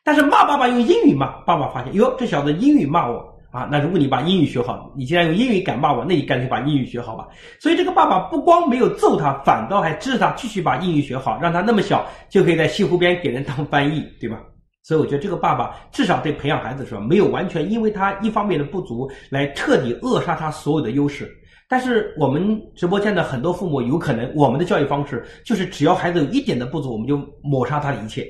[0.04, 7.28] 但是骂爸爸用英语骂，爸爸发现哟这小子英语骂我啊，那如果你把英语学好，你既然用英语敢骂我，那你干脆把英语学好吧。
[7.60, 14.40] 所以这个爸爸不光没有揍他，反倒还支持他继续把英语学好，让他那么小就可以在西湖边给人当翻译，对吧？
[14.82, 21.32] 所以我觉得这个爸爸至少对培养孩子说，没有完全因为他一方面的不足来彻底扼杀他所有的优势。
[21.74, 28.28] 但是我们直播间的很多父母有可能，我们的教育方式就是只要孩子有一点的不足，我们就抹杀他的一切，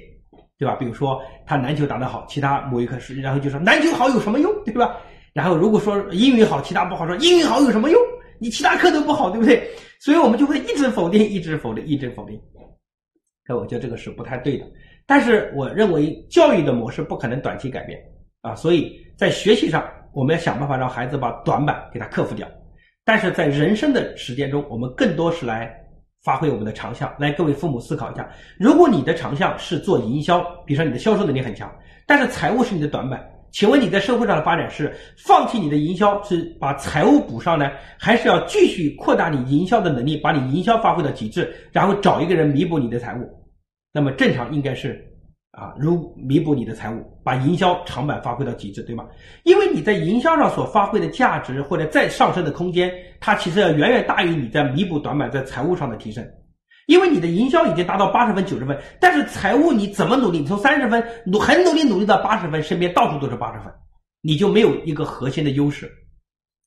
[0.58, 0.76] 对吧？
[0.76, 4.96] 比如说他篮球打得好，其他某一科是，然后就说篮球好有什么用，对吧？
[5.34, 8.02] 然后如果说英语好，其他不好，说英语好有什么用？
[8.40, 9.70] 你其他课都不好，对不对？
[10.00, 12.40] 所以我们就会一直否定，一直否定，一直否定。
[13.46, 14.66] 那我觉得这个是不太对的。
[15.06, 18.00] 但是我认为教育的模式不可能短期改变
[18.40, 22.48] 啊，所以在学习上，我们要想办法让孩子把短板给他克服掉。
[23.06, 25.74] 但是在人生的时间中，我们更多是来
[26.24, 27.14] 发挥我们的长项。
[27.20, 31.70] 来，各位父母思考一下：如果你的长项是做营销，比如说你的销售能力很强，
[32.08, 43.30] 但是财务是你的短板，请问你在社会上的发展是放弃你的营销，是把财务补上呢，还是要继续扩大你营销的能力，把你营销发挥到极致，然后找一个人弥补你的财务？
[43.92, 45.13] 那么正常应该是。
[45.54, 49.06] 啊，如弥补你的财务，把营销长板发挥到极致，对吗？
[49.44, 56.28] 因为你在营销上所发挥的价值或者再上升的空间，它其实要远远大于你在弥补短板在财务上的提升。
[56.88, 63.72] 因为你的营销已经达到八十分、九十分，但是财务你怎么努力，你从三十分努很努力努力到八十分，身边到处都是八十分，
[64.24, 65.88] 你就没有一个核心的优势。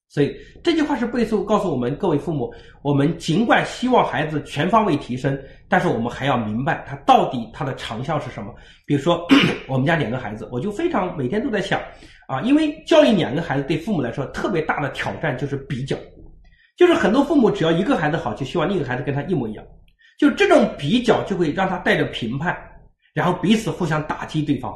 [0.09, 5.39] 所以这句话是背诵告诉我们各位父母：我们尽管希望孩子全方位提升，
[5.69, 8.55] 但是我们还要明白他到底他的长项是什么。
[8.87, 9.27] 比如说，
[9.67, 11.81] 我们家两个孩子，我就非常每天都在想
[12.29, 15.97] 啊，因为教育两个孩子对父母来说特别大的挑战就是比较，
[16.77, 19.65] 就是很多父母只要一个孩子好，就希望另一个孩子跟他一模一样，
[20.19, 22.57] 就这种比较就会让他带着评判，
[23.13, 24.73] 然后彼此互相打击对方，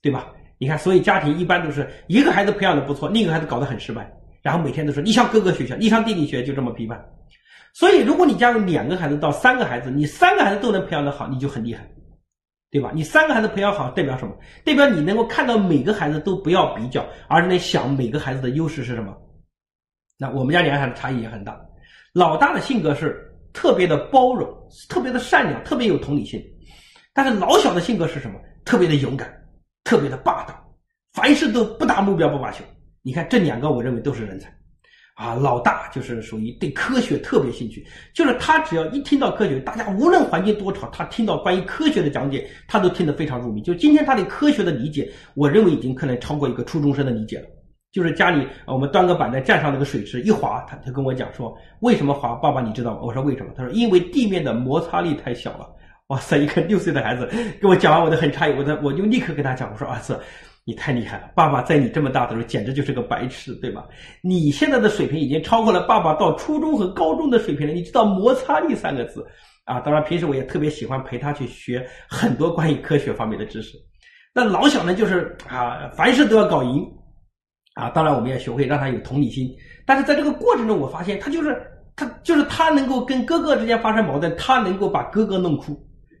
[0.00, 0.28] 对吧？
[0.56, 4.10] 你看，所以家庭一般都是一个孩子培养的不错，另一个孩子搞得很失败。
[4.48, 6.98] 然后每天都说你上哥哥学校，你上弟弟学，就这么批判。
[7.74, 11.86] 所以，如果你家有两个孩子到三个孩子，你三个孩子都能培养的好，你就很厉害，
[12.70, 12.90] 对吧？
[12.94, 14.34] 你三个孩子培养好，代表什么？
[14.64, 19.14] 代表你能够看到每个孩子都不要比较，而是能想每个孩子的优势是什么。
[20.16, 21.60] 那我们家两个孩子差异也很大。
[22.14, 23.22] 老大的性格是
[23.52, 24.48] 特别的包容，
[24.88, 26.42] 特别的善良，特别有同理心。
[27.12, 28.40] 但是老小的性格是什么？
[28.64, 29.30] 特别的勇敢，
[29.84, 30.54] 特别的霸道，
[31.12, 32.64] 凡事都不达目标不罢休。
[33.02, 34.52] 你看这两个，我认为都是人才，
[35.14, 43.62] 啊，老大就是属于对科学特别兴趣，就是他只要一听到科学，大家无论环境多吵，他听到关于科学的讲解，他都听得非常入迷。
[43.62, 47.46] 就今天他对科学的理解，我认为已经可能超过一个初中生的理解了。
[47.90, 52.34] 就是家里我们端个板凳站上那个水池一滑，他他跟我讲说为什么滑？
[52.34, 53.00] 爸爸你知道吗？
[53.02, 53.52] 我说为什么？
[53.56, 55.66] 他说因为地面的摩擦力太小了。
[56.08, 57.26] 哇塞，一个六岁的孩子
[57.60, 60.20] 跟我讲完，我都很诧异，我的我就立刻跟他讲，我说儿子。
[60.68, 63.88] 你太厉害了，爸爸在你这么大的时候简直就是个白痴，对吧？
[64.20, 67.72] 你现在的水平已经超过了爸爸到初中和高中的水平了。
[67.72, 69.26] 你知道摩擦力三个字
[69.64, 69.80] 啊？
[69.80, 73.78] 当然，平时我也特别喜欢陪他去学很多关于科学方面的知识。
[74.34, 76.86] 那老小呢，就是啊，凡事都要搞赢
[77.72, 77.88] 啊。
[77.88, 79.48] 当然，我们要学会让他有同理心。
[79.86, 81.58] 但是在这个过程中，我发现他就是
[81.96, 85.74] 他就是他能够跟哥哥之间发生矛盾，他能够把哥哥弄哭，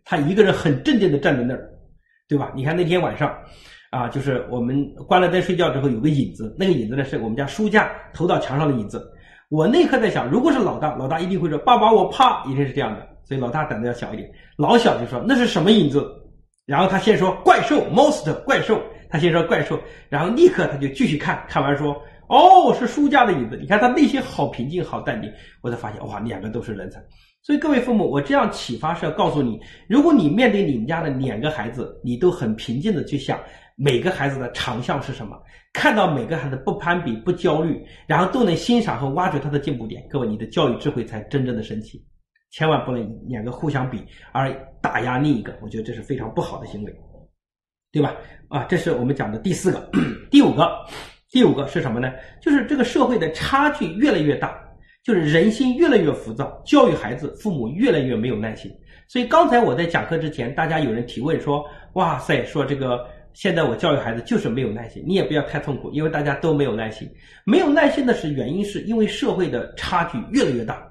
[0.06, 1.68] 他一个人很镇定的站在那儿，
[2.26, 2.50] 对吧？
[2.56, 3.30] 你看那天晚上。
[3.90, 9.02] 啊，就是我们关了灯睡觉之后有个影子，那个影子呢是我们家书架投到墙上的影子。
[9.48, 13.08] 我那刻在想，如果是老大，老大一定会说爸爸我怕，一定是这样的。
[13.24, 16.06] 所以老大胆子要小一点，老小就说那是什么影子？
[16.66, 18.78] 然后他先说怪兽，most 怪兽，
[19.08, 19.80] 他先说怪兽，
[20.10, 21.96] 然后立刻他就继续看看完说
[22.28, 23.56] 哦是书架的影子。
[23.56, 25.32] 你看他内心好平静好淡定，
[25.62, 27.02] 我才发现哇两个都是人才。
[27.42, 29.58] 所以各位父母，我这样启发是要告诉你，
[29.88, 33.38] 如果你面对你们家的两个孩子，你都很平静的去想
[33.80, 35.40] 每个孩子的长项是什么，
[35.72, 42.04] 看到每个孩子不攀比、不焦虑，然后都能欣赏和挖掘他的进步点，各位你的教育智慧才真正的升起。
[42.50, 44.52] 千万不能两个互相比而
[44.82, 46.92] 打压另一个，我觉得这是非常不好的行为，
[47.92, 48.16] 对吧？
[48.48, 49.88] 啊，这是我们讲的第四个，
[50.28, 50.68] 第五个，
[51.30, 52.12] 第五个是什么呢？
[52.42, 54.58] 就是这个社会的差距越来越大。
[55.04, 58.70] 就是人心越来越浮躁，教育孩子，父母越来越没有耐心。
[59.06, 61.64] 所以刚才我在讲课之前，大家有人提问说
[61.94, 63.06] ：“哇塞，说这个
[63.38, 67.08] 现在我教育孩子就是没有耐心。”你也不要太痛苦，因为大家都没有耐心。
[67.44, 70.84] 没有耐心的是原因是因为社会的差距越来越大。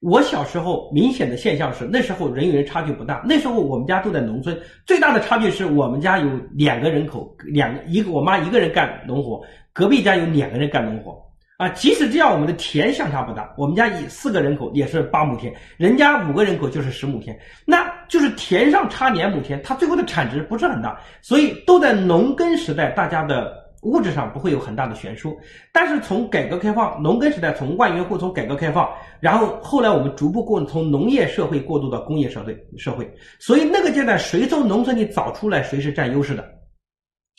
[0.00, 3.22] 我小时候明显的现象是，那时候人与人差距不大。
[3.28, 11.20] 那时候我们家都在农村，最大的差距是我们家有两个人口，两个一个我妈一个人干农活，隔壁家有两个人干农活。
[11.58, 13.54] 啊，即使这样，我们的田相差不大。
[13.58, 21.00] 我们家以四个人口也是八亩田，人家五个人口就是十亩田，那就是田上插两亩田，它最后的产值不是很大。
[21.22, 23.50] 所以都在农耕时代，大家的
[23.84, 25.34] 物质上不会有很大的悬殊。
[25.72, 28.86] 但是从改革开放，农耕时代从万元户，从改革开放，
[29.18, 36.44] 然后后来我们逐步过从农业社会过渡到工业社会社会，所以那个阶段谁从农村里早出来，谁是占优势的。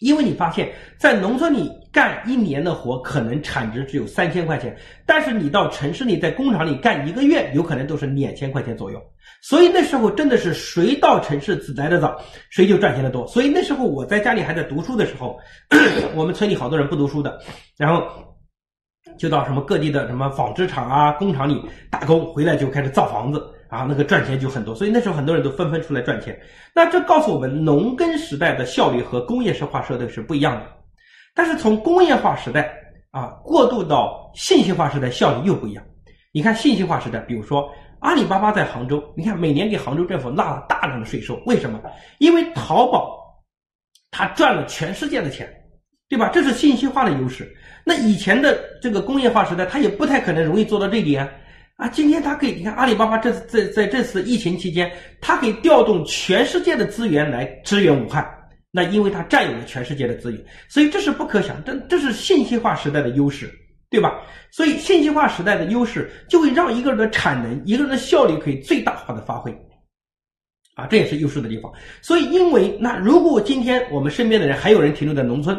[0.04, 4.76] 因为你发现，在农村里干一年的活，可能产值只有三千块钱，
[5.06, 9.02] 但是你到城市里，在工厂里干一个月，有可能都是两千块钱左右。
[9.42, 13.26] 所以那时候真的是谁到城市来的早，谁就赚钱的多。
[13.28, 15.40] 所以那时候我在家里还在读书的时候，
[16.16, 17.40] 我们村里好多人不读书的，
[17.78, 18.06] 然后
[19.18, 23.42] 就到什么各地的什么纺织厂啊、工厂里打工，回来就开始造房子。
[23.74, 26.40] 啊，那个赚钱就很多，所以那时候很多人都纷纷出来赚钱。
[26.76, 30.68] 那这告诉我们，农耕时代的效率和工业化社会是不一样的。
[31.34, 32.72] 但是从工业化时代
[33.10, 35.84] 啊过渡到信息化时代，效率又不一样。
[36.32, 37.68] 你看信息化时代，比如说
[37.98, 41.82] 阿里巴巴在杭州，你看每年给杭州政府纳了大量的税收，为什么？
[42.20, 43.18] 因为淘宝
[44.12, 45.52] 它赚了全世界的钱，
[46.08, 46.30] 对吧？
[46.32, 47.52] 这是信息化的优势。
[47.84, 51.28] 那以前的这个工业化时代，它也不太可能容易做到这一点。
[51.76, 58.26] 啊，今天他可以，你看阿里巴巴这次在在这次疫情期间，它可以调动全世界的资源来支援武汉，
[58.70, 63.52] 那因为它占有了全世界的资源，所以这是不可想，这这是信息化时代的优势，
[63.90, 64.22] 对吧？
[64.52, 69.52] 所以信息化时代的优势就会让一个人的产能、一个人的效率可以最大化的发挥，
[70.76, 71.74] 啊，这也是优势的地方。
[72.04, 75.58] 所以，因为那如果今天我们身边的人还有人停留在农村，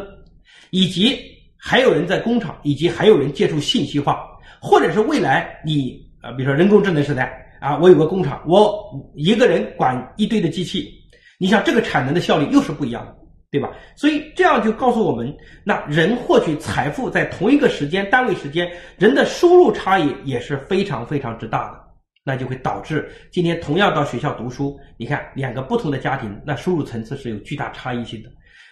[0.69, 1.19] 以及
[1.57, 4.25] 还有人在工厂，以及还有人接触信息化，
[4.61, 6.04] 或者是未来你。
[6.25, 10.91] 啊，比如说人工智能时代啊，我有个工厂，我一个人管一堆的机器，
[11.37, 13.15] 你想这个产能的效率又是不一样的，
[13.51, 13.69] 对吧？
[13.95, 15.31] 所以这样就告诉我们，
[15.63, 18.67] 那人获取财富在同一个时间单位时间，
[18.97, 21.79] 人的收入差异也是非常非常之大的，
[22.23, 28.29] 那就会导致今天同样到学校读书，你看两个不同的家庭，那收入层次是有巨大差异性的。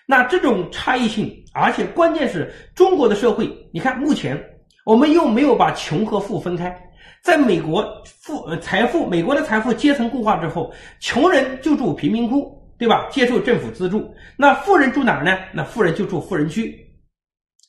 [0.08, 4.44] 那这种差异性，而且关键是中国的社会，你看目前
[4.86, 6.76] 我们又没有把穷和富分开。
[7.24, 13.08] 在美国，富财富，美国的财富阶层固化之后，穷人就住贫民窟，对吧？
[13.10, 14.14] 接受政府资助。
[14.36, 15.38] 那富人住哪呢？
[15.54, 16.78] 那富人就住富人区。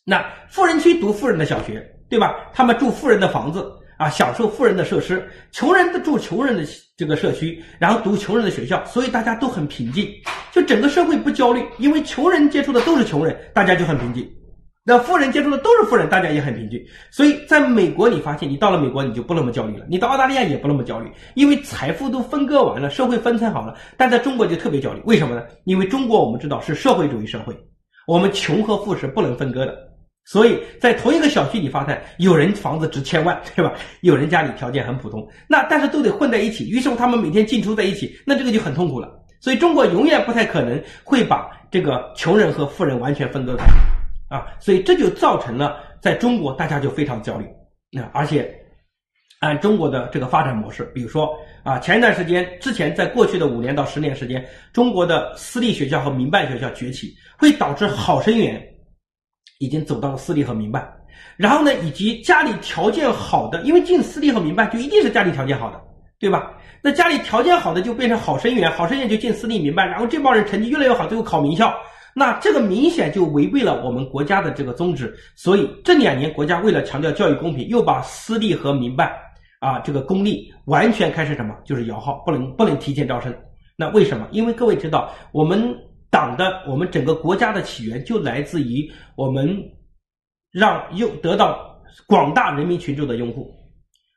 [0.05, 2.34] 那富人区读富人的小学，对吧？
[2.52, 5.24] 他们住富人的房子啊，享受富人的设施。
[5.52, 6.64] 穷人的住穷人的
[6.96, 10.12] 这个社区，然后读穷人的学校，所以大家都很平静，
[10.50, 14.28] 就整个社会不焦虑，因为穷人接触的都是穷人，大家就很平静。
[14.87, 16.78] 那富人接触的都是富人，大家也很平均，
[17.11, 23.74] 所以在美国你发现，你到了美国你就不那么焦虑了，你到澳大利亚也不那么焦虑，因为财富都分割完了，社会分层好了。
[23.97, 25.43] 但在中国就特别焦虑，为什么呢？
[25.64, 27.57] 因为中国我们知道是社会主义社会，
[28.07, 29.74] 我们穷和富是不能分割的，
[30.26, 33.72] 所以在同一个小区里发现有人房子值千万，对吧？
[34.03, 39.09] 有人家里条件很普通，那但是都得混在一起，于是乎他们每天进出在一起，那这个就很痛苦了。
[39.41, 43.64] 所以中国永远不太可能会把这个穷人和富人完全分割开。
[44.35, 47.47] 啊，所以这就造成了在中国大家就非常焦虑，
[48.01, 48.53] 啊，而且
[49.39, 51.28] 按中国的这个发展模式，比如说
[51.62, 58.61] 啊，前一段时间之前，在过去的五年到十年时间，中国的私立学校和民办学校崛起，会导致好生源
[59.61, 60.85] 已经走到了私立和民办，
[61.37, 65.80] 然后呢，以及家里条件好的，因为进私立和民办就一定是家里条件好的，
[66.18, 66.51] 对吧？
[66.82, 71.72] 那家里条件好的就变成好生源，好生源就进私立民办，然后这帮人成绩越来越好，最后考名校。
[72.14, 75.14] 那这个明显就违背了我们国家的这个宗旨。
[75.34, 79.12] 所以这两年国家为了强调教育公平，又把私立和民办
[79.60, 83.34] 啊这个公立完全开始什么，就是摇号，不能不能提前招生。
[83.76, 84.28] 那为什么？
[84.30, 85.76] 因为各位知道，我们
[86.10, 89.58] 党的我们整个国家的起源就来自于我们
[90.52, 93.52] 让拥得到广大人民群众的拥护。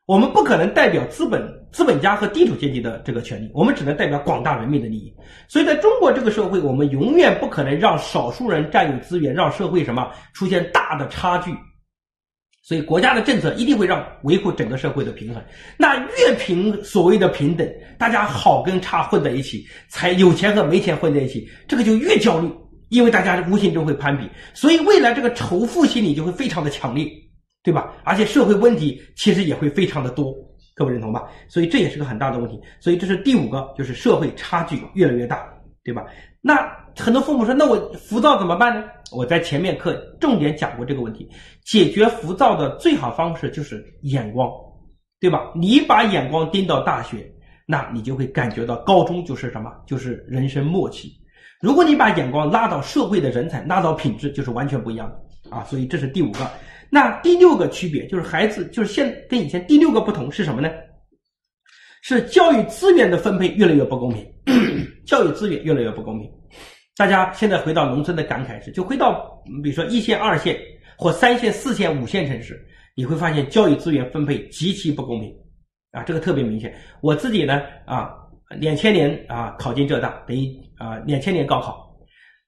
[0.05, 1.41] 我们不可能代表资本
[1.71, 5.13] 资本家和地主阶级的这个权利，我们只能代表广大人民的利益。
[5.47, 11.51] 所以，在中国这个社会，我们永远不可能让少数人占有资源，让社会什么出现大的差距。
[12.63, 15.43] 所以，国家的政策一定会让维护整个社会的平衡。
[15.77, 22.51] 那越平，所谓的平等，大家好跟差混在一起，才有钱和没钱混在一起，这个就越焦虑，
[22.89, 27.07] 因为大家无形中会攀比，所以未来这个仇富心理就会非常的强烈。
[27.63, 27.93] 对吧？
[28.05, 30.33] 而且社会问题其实也会非常的多，
[30.77, 31.27] 各位认同吧？
[31.47, 32.61] 所以这也是个很大的问题。
[32.79, 35.43] 所以这是第五个，就是社会差距越来越大，
[35.83, 36.05] 对吧？
[36.39, 38.85] 那很多父母说，那我浮躁怎么办呢？
[39.11, 41.27] 我在前面课重点讲过这个问题，
[41.65, 44.47] 解决浮躁的最好方式就是眼光，
[45.19, 45.51] 对吧？
[45.55, 47.27] 你把眼光盯到大学，
[47.65, 49.73] 那你就会感觉到高中就是什么？
[49.87, 51.11] 就是人生默契。
[51.59, 55.63] 如果你把眼光拉到社会的人才，拉到品质，就是完全不一样的啊！
[55.63, 56.47] 所以这是第五个。
[56.89, 60.69] 那第六个区别就是孩子就是现跟以前第六个不同是什么呢？
[62.01, 64.25] 是教育资源的分配越来越不公平，
[65.05, 66.31] 教育资源越来越不公平。
[66.95, 70.57] 大家现在回到农村的感慨是，就回到比如说一线、二线
[70.97, 72.65] 或三线、四线、五线城市，
[72.95, 75.35] 你会发现教育资源分配极其不公平
[75.91, 76.73] 啊，这个特别明显。
[77.01, 78.15] 我自己呢啊，
[78.57, 81.86] 两千年啊考进浙大，等于啊两千年高考。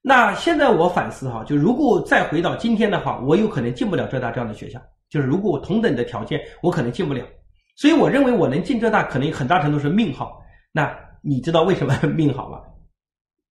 [0.02, 4.80] 那现在我反思哈，就如果再回到今天的话，我有可能进不了浙大这样的学校。
[5.10, 7.24] 就是如果我同等的条件，我可能进不了。
[7.76, 10.40] 所以我认为我能进浙大，可能很大程度是命好。
[10.72, 12.60] 那你知道为什么 命好吗？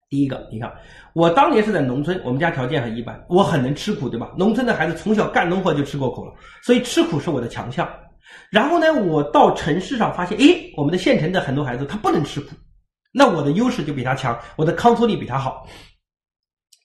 [0.09, 0.73] 第一个，你看
[1.13, 4.31] 我当年是在农村，我们家条件很一般，我很能吃苦，对吧？
[4.35, 6.33] 农村的孩子从小干农活就吃过苦了，
[6.63, 7.87] 所以吃苦是我的强项。
[8.49, 12.55] 然后呢，我到城市上发现，诶，我们的县城的很多孩子他不能吃苦，
[13.11, 15.67] 那我的优势就比他强，我的抗挫力比他好。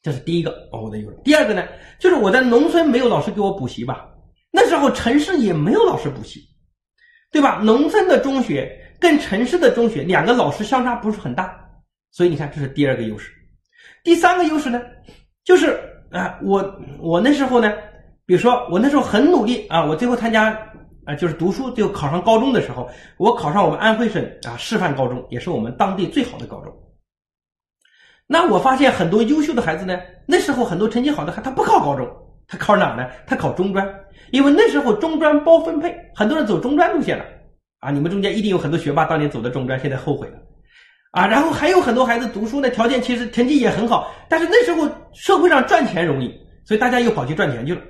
[0.05, 1.17] 这是第一个我的优势。
[1.25, 1.67] 第二个呢，
[1.99, 4.07] 就是我在农村没有老师给我补习吧？
[4.51, 6.47] 那时候城市也没有老师补习，
[7.33, 7.59] 对吧？
[7.65, 11.59] 农村的中学跟城市的中学两个老师相差不是很大，
[12.11, 13.33] 所以你看这是第二个优势。
[14.03, 14.79] 第三个优势呢，
[15.43, 15.81] 就是
[16.11, 16.63] 啊，我
[17.01, 17.73] 我那时候呢，
[18.27, 20.55] 比如说我那时候很努力啊，我最后参加
[21.07, 22.87] 啊就是读书就考上高中的时候，
[23.17, 26.71] 我考上我们安徽省啊示范高中，也是我们当地最好的高中。
[28.27, 32.09] 那我发现很多优秀的孩子呢，那时候很多成绩好的孩他不考高中，
[32.49, 33.07] 他考哪呢？
[33.27, 33.87] 他考中专，
[34.31, 37.25] 因为那时候中专包分配，很多人走中专路线了
[37.81, 37.91] 啊。
[37.91, 40.39] 你们中间一定有很多学霸当年走的中专，现在后悔了
[41.13, 41.27] 啊。
[41.27, 47.83] 然后还有很多孩子读书呢，条件其实成绩也很好，但是那时候社会上赚钱容易，所以大家又跑去赚钱去了。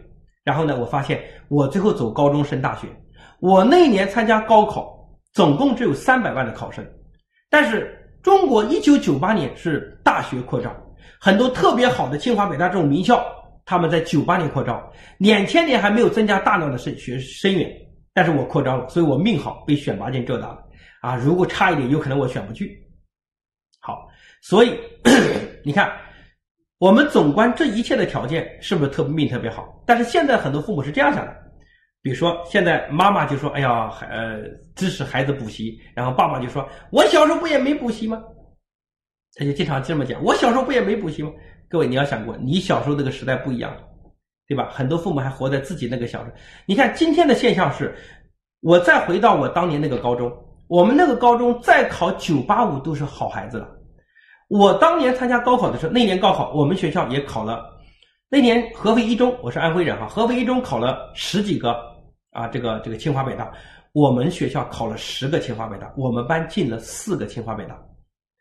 [0.42, 2.88] 然后呢，我发现我最后走高中升大学，
[3.38, 4.98] 我那一年参加高考，
[5.32, 6.84] 总共只有三百万的考生，
[7.48, 8.00] 但是。
[8.24, 10.74] 中国一九九八年是大学扩招，
[11.20, 13.22] 很多特别好的清华北大这种名校，
[13.66, 14.82] 他们在九八年扩招，
[15.18, 17.70] 两千年还没有增加大量的生学生源，
[18.14, 20.58] 但是我扩招了，所以我命好，被选拔进浙大了
[21.02, 21.16] 啊！
[21.16, 22.82] 如果差一点，有可能我选不去。
[23.78, 24.08] 好，
[24.40, 24.74] 所以
[25.62, 25.92] 你看，
[26.78, 29.82] 我们总观这一切的条件是不是特命特别好？
[29.84, 31.43] 但是现在很多父母是这样想的。
[32.04, 34.42] 比如说，现在妈妈就说：“哎呀，孩呃
[34.74, 38.22] 支持孩子补习。”然后爸爸就说：“我小时候不也没补习吗？”
[39.36, 41.32] 他就经常这么讲：“我小时候不也没补习吗？”
[41.66, 43.74] 各位，你要想过，你小时候那个时代不一样，
[44.46, 44.68] 对吧？
[44.70, 46.36] 很多父母还活在自己那个小时候。
[46.66, 47.96] 你看今天的现象是，
[48.60, 50.30] 我再回到我当年那个高中，
[50.68, 53.66] 我们那个高中再考九八五都是好孩子了。
[54.48, 57.64] 我当年参加高考的时候，那年高考我们学校也考了，
[58.28, 61.93] 那年合肥一中，我是安徽人哈，合肥一中考了十几个。
[62.34, 63.50] 啊，这个这个清华北大，
[63.92, 67.80] 我们学校考了十个清华北大，我们班进了四个清华北大，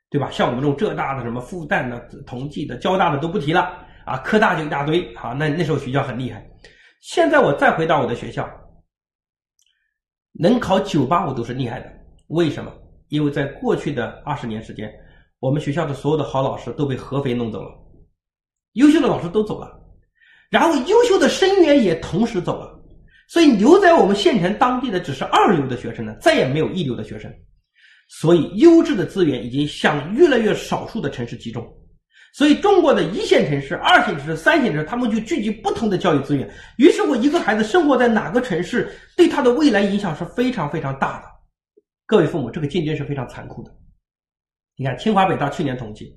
[0.10, 0.32] 对吧？
[0.32, 3.72] 像我们这种浙大的、什么复旦的、同济的、交大的都不提了
[4.04, 5.16] 啊，科大就一大堆。
[5.16, 6.44] 好，那那时候学校很厉害。
[7.02, 8.50] 现在我再回到我的学校，
[10.32, 11.92] 能考九八五都是厉害的。
[12.30, 12.74] 为什么？
[13.10, 14.92] 因为在过去的二十年时间，
[15.40, 17.70] 我们学校的所有的好老师都被合肥弄走了，
[18.72, 19.80] 优秀的老师都走了，
[20.50, 22.73] 然后优秀的生源也同时走了。
[23.34, 27.34] 所以留在我们县城当地的只是二流的学生呢，再也没有一流的学生。
[28.08, 31.68] 所以优质的资源已经向越来越少数的城市集中。
[32.32, 36.48] 所以中国的一线城市、二线城市、三线城市，他们就聚集不同的教育资源。
[36.78, 41.26] 于是我一个孩子生活在哪个城市，对他的未来影响是非常非常大的。
[42.06, 43.72] 各位父母，这个竞争是非常残酷的。
[44.78, 46.16] 你看清华北大去年统计，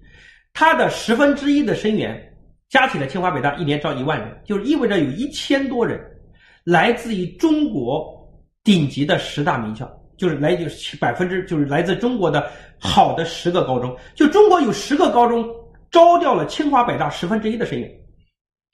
[0.52, 2.22] 它的十分之一的生源
[2.68, 5.98] 加起来清华北大一年招一万人，就意味着有一千多人
[6.66, 8.12] 来自于中国
[8.64, 15.48] 顶级的十大名校，就是来就是百分之就是来自中国的好的十个高中，就中国有十个高中
[15.92, 17.88] 招掉了清华北大十分之一的生源。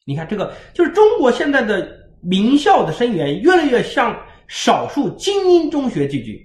[0.06, 1.86] 你看这个就是中国现在的
[2.22, 4.18] 名校的生源越来越向
[4.48, 6.40] 少数精英中学聚集。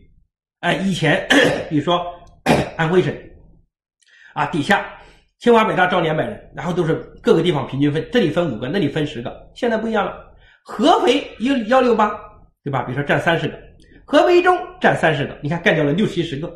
[0.59, 1.25] 哎，以前
[1.69, 2.05] 比如说
[2.75, 3.15] 安徽省
[4.33, 4.85] 啊底下。
[5.39, 9.31] 清华北大招两百人，然后都是各个地方平均分，这里分五个，那里分十个。
[9.53, 10.26] 现在不一样了，
[10.69, 12.11] 合肥有幺六八，
[12.61, 12.83] 对吧？
[12.83, 13.57] 比如说占三十个，
[14.03, 16.53] 合肥一中占三十个，你看干掉了六七十个，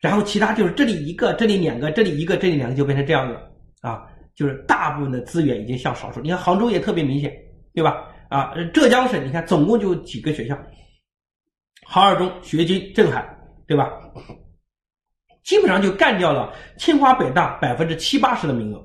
[0.00, 3.38] 然后其他就是这里一个，这里两个，这里一个，这里两个，就变成这样子
[3.82, 4.02] 啊。
[4.34, 6.20] 就是大部分的资源已经向少数。
[6.20, 7.32] 你看杭州也特别明显，
[7.72, 8.04] 对吧？
[8.28, 10.58] 啊，浙江省你看总共就几个学校，
[11.86, 13.24] 杭二中、学军、镇海，
[13.68, 13.88] 对吧？
[15.44, 18.84] 基本上就干掉了清华北大百分之七八十的名额，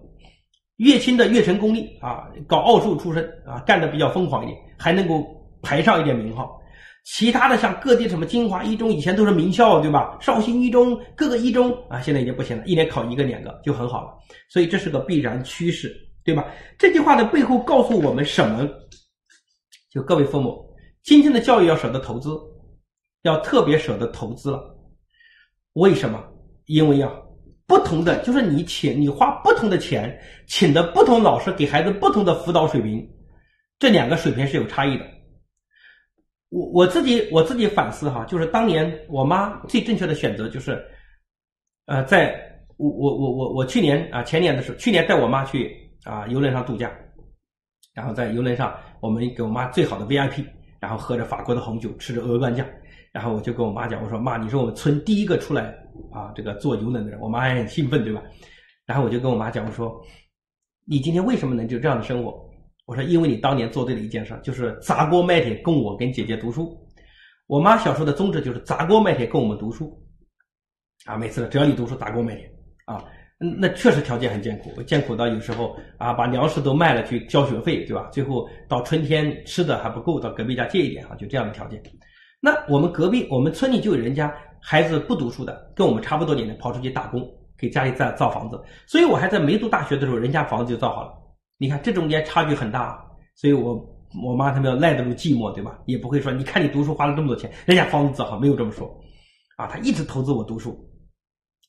[0.82, 5.24] 乐清的乐成公立啊，搞奥数出身啊，干的比较疯狂一点，还能够
[5.62, 6.60] 排上一点名号。
[7.04, 10.18] 其他的像各地什么金华一中，以前都是名校，对吧？
[10.20, 14.10] 绍兴一中，各个一中啊，现在已经不行了，一年考一个两个就很好了。
[14.50, 16.48] 所以这是个必然趋势，对吧？
[16.80, 18.68] 这句话的背后告诉我们什么？
[19.92, 20.66] 就各位父母，
[21.04, 22.32] 今天的教育要舍得投资，
[23.22, 24.64] 要特别舍得投资了。
[25.74, 26.24] 为什么？
[26.66, 27.12] 因为啊，
[27.72, 30.14] 不同的就是你请你花不同的钱，
[30.46, 33.10] 请的不同老师给孩子不同的辅导水平，
[33.80, 35.06] 这两个水平是有差异的。
[36.50, 40.84] 我我自己我自己反思哈，就是当年我妈最正确的选择就是，
[41.86, 42.38] 呃，在
[42.76, 46.92] 我我我我我去年啊前年的时候，去年带我妈去啊游轮上度假，
[47.94, 50.44] 然后在游轮上我们给我妈最好的 VIP，
[50.82, 52.68] 然后喝着法国的红酒，吃着鹅肝酱。
[53.14, 55.74] 然后我就跟我妈讲，我说妈，你是我们村第一个出来
[56.12, 57.20] 啊，这个做游轮的人。
[57.20, 58.22] 我妈还很兴奋，对吧？
[58.86, 60.02] 然后我就跟我妈讲，我说，
[60.86, 62.50] 你今天为什么能就这样的生活？
[62.86, 66.78] 我说，因为你当年做对了一件事，就是砸锅卖铁供我跟姐姐读书。
[67.48, 70.02] 我妈小时候的宗旨就是砸锅卖铁供我们读书，
[71.06, 72.50] 啊，每次只要你读书，砸锅卖铁
[72.86, 73.04] 啊，
[73.38, 78.10] 那确实条件很艰苦，艰苦到有时候啊，把粮食都卖了去交学费，对吧？
[78.12, 81.82] 最后到春天吃的还不够，到隔壁家借一点啊，就这样的条件。
[82.40, 88.62] 那我们隔壁，我们村里就有人家孩子不读书的，跟我们差不多年龄，跑出去打工，给家里造造房子。
[88.86, 91.14] 所以我还在没读大学的时候，人家房子就造好了。
[91.58, 93.04] 你看这中间差距很大，
[93.36, 93.76] 所以我
[94.24, 95.80] 我妈他们要耐得住寂寞，对吧？
[95.86, 98.88] 也不会说，你看你读书花了这么多钱，人家房子造好，没有这么说。
[99.58, 100.78] 啊，他一直投资我读书。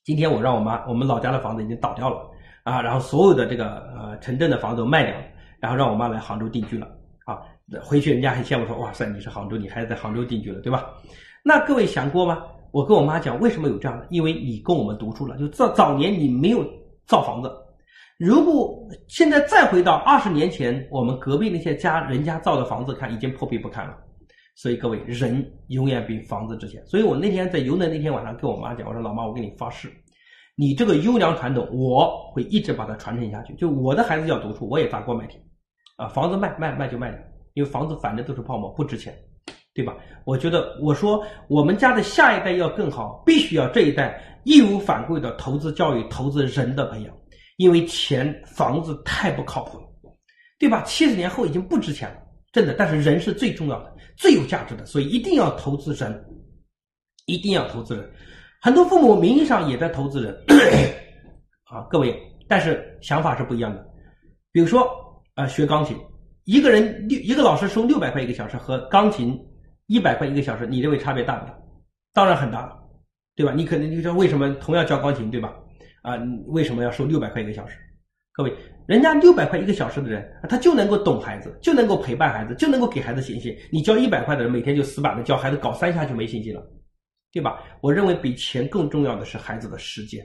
[0.04, 2.20] 今天我让我妈，我们老家的房子已经倒掉了
[2.64, 5.24] 啊，然后所有的这个呃城镇的房子都卖掉了，
[5.60, 6.86] 然后让我妈来杭州定居了。
[7.24, 7.40] 啊
[7.82, 10.90] 回去人家还羡慕说：“哇塞，你是杭州，你孩子在杭州定居了，对吧？”
[11.42, 12.42] 那各位想过吗？
[12.72, 14.06] 我跟我妈讲，为什么有这样的？
[14.10, 16.66] 因为你供我们读书了，就早早年你没有
[17.06, 17.52] 造房子。
[18.18, 23.96] 如果现在再回到二十年前，我们隔壁那些家人家造的房子，看已经破壁不堪了。
[24.54, 26.84] 所以各位，人永远比房子值钱。
[26.86, 29.90] 所以我那天在游轮那天晚上跟我妈讲，我说：“老妈，我给你发誓，
[30.56, 33.54] 你这个优良传统，我会一直把它传承下去。
[33.54, 35.40] 就我的孩子要读书，我也砸锅卖铁
[35.96, 37.18] 啊，房子卖卖卖就卖掉。”
[37.54, 39.14] 因为房子反正都是泡沫，不值钱，
[39.74, 39.96] 对吧？
[40.24, 47.14] 我觉得我说我们家的下一代要更好，必须要这一代义无反顾的投资教育、投资人的培养，
[47.56, 49.80] 因为钱房子太不靠谱，
[50.58, 50.82] 对吧？
[50.82, 52.16] 七十年后已经不值钱了，
[52.52, 52.74] 真的。
[52.74, 56.24] 但是人是最重要的、最有价值的，所以一定要投资人，
[57.24, 58.10] 一定要投资人。
[58.60, 60.36] 很多父母名义上也在投资人，
[61.64, 62.14] 啊，各位，
[62.46, 63.82] 但是想法是不一样的。
[64.52, 64.86] 比如说
[65.34, 65.96] 啊，学钢琴。
[66.44, 69.38] 一个人六一个老师收六百块一个小时和钢琴
[69.86, 71.58] 一百块一个小时，你认为差别大不大？
[72.12, 72.70] 当然很大，
[73.34, 73.52] 对吧？
[73.54, 75.54] 你可能你说为什么同样教钢琴，对吧？
[76.02, 76.16] 啊，
[76.46, 77.76] 为什么要收六百块一个小时？
[78.32, 78.52] 各位，
[78.86, 83.54] 人家六百块一个小时的人，他就能够懂孩子，就能够陪伴孩子，就能够给孩子信心。
[83.70, 86.62] 你教一百块的人，每天就死板的教孩子，搞三下就没信心了，
[87.32, 87.62] 对吧？
[87.80, 90.24] 我认为比钱更重要的是孩子的时间。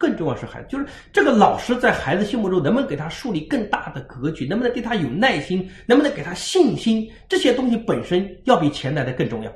[0.00, 9.52] 更重要是孩子，就是这个老师在孩子心目中能不能给他树立更大的格局，能不能对他有耐心，能不能给他信心，这些东西本身要比钱来的更重要。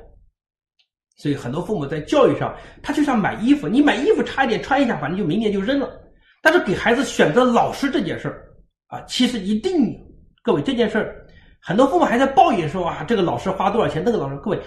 [1.17, 5.89] 所以很多父母在教育上，他就像买衣服，你买衣服差一点穿一下，反正就明年就扔了。
[6.43, 8.45] 但是给孩子选择老师这件事儿
[8.85, 9.97] 啊，其实一定，
[10.43, 11.25] 各位这件事儿，
[11.59, 14.59] 很多父母还在抱怨说啊，这个老师花多少钱，那个老师，各位，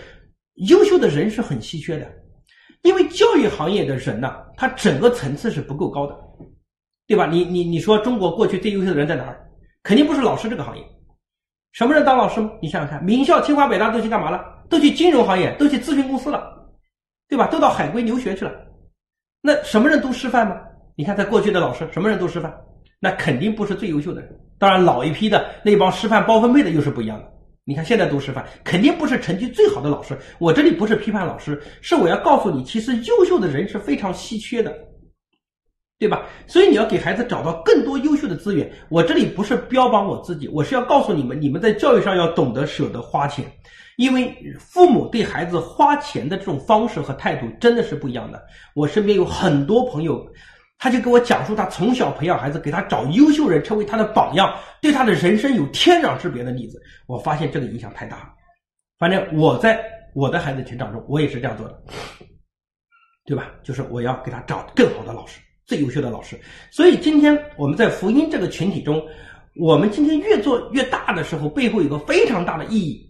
[0.66, 2.10] 优秀的人是很稀缺的。
[2.82, 6.16] 因为教育行业的人呢，他整个层次是不够高的，
[7.06, 7.26] 对吧？
[7.26, 9.48] 你你你说中国过去最优秀的人在哪儿？
[9.82, 10.84] 肯定不是老师这个行业。
[11.72, 12.40] 什么人当老师？
[12.62, 14.42] 你想想看，名校清华北大都去干嘛了？
[14.68, 16.42] 都去金融行业，都去咨询公司了，
[17.28, 17.46] 对吧？
[17.46, 18.52] 都到海归留学去了。
[19.40, 20.56] 那什么人都师范吗？
[20.96, 22.52] 你看，在过去的老师，什么人都师范？
[23.00, 24.40] 那肯定不是最优秀的人。
[24.58, 27.32] 当然，老一批的那帮师范包分配的又是不一样的。
[27.68, 30.16] 你看现在读师范，肯定不是成绩最好的老师。
[30.38, 34.74] 我这里不是批判老师，是我要告诉你，其实优秀的人是非常稀缺的，
[35.98, 36.24] 对吧？
[36.46, 38.72] 所以你要给孩子找到更多优秀的资源。
[38.88, 43.44] 我这里不是标榜我自己，我是要告诉你们，你们在教育上要懂得舍得花钱，
[43.98, 48.42] 因为父母对孩子花钱的这种方式和态度真的是不一样的。
[48.74, 50.26] 我身边有很多朋友。
[50.78, 56.80] 他就给我讲述他从小培养孩子，给他找优秀人成为他的榜样，对他的人生有天壤之别的例子。
[57.06, 58.34] 我发现这个影响太大了。
[58.96, 61.82] 反正我在我的孩子成长中，我也是这样做的，
[63.26, 63.50] 对吧？
[63.64, 66.38] 就是我要给他找更好的老师，最优秀的老师。
[66.70, 69.04] 所以今天我们在福音这个群体中，
[69.56, 73.04] 我们今天越做越大的时候，背后有个非常大的意义，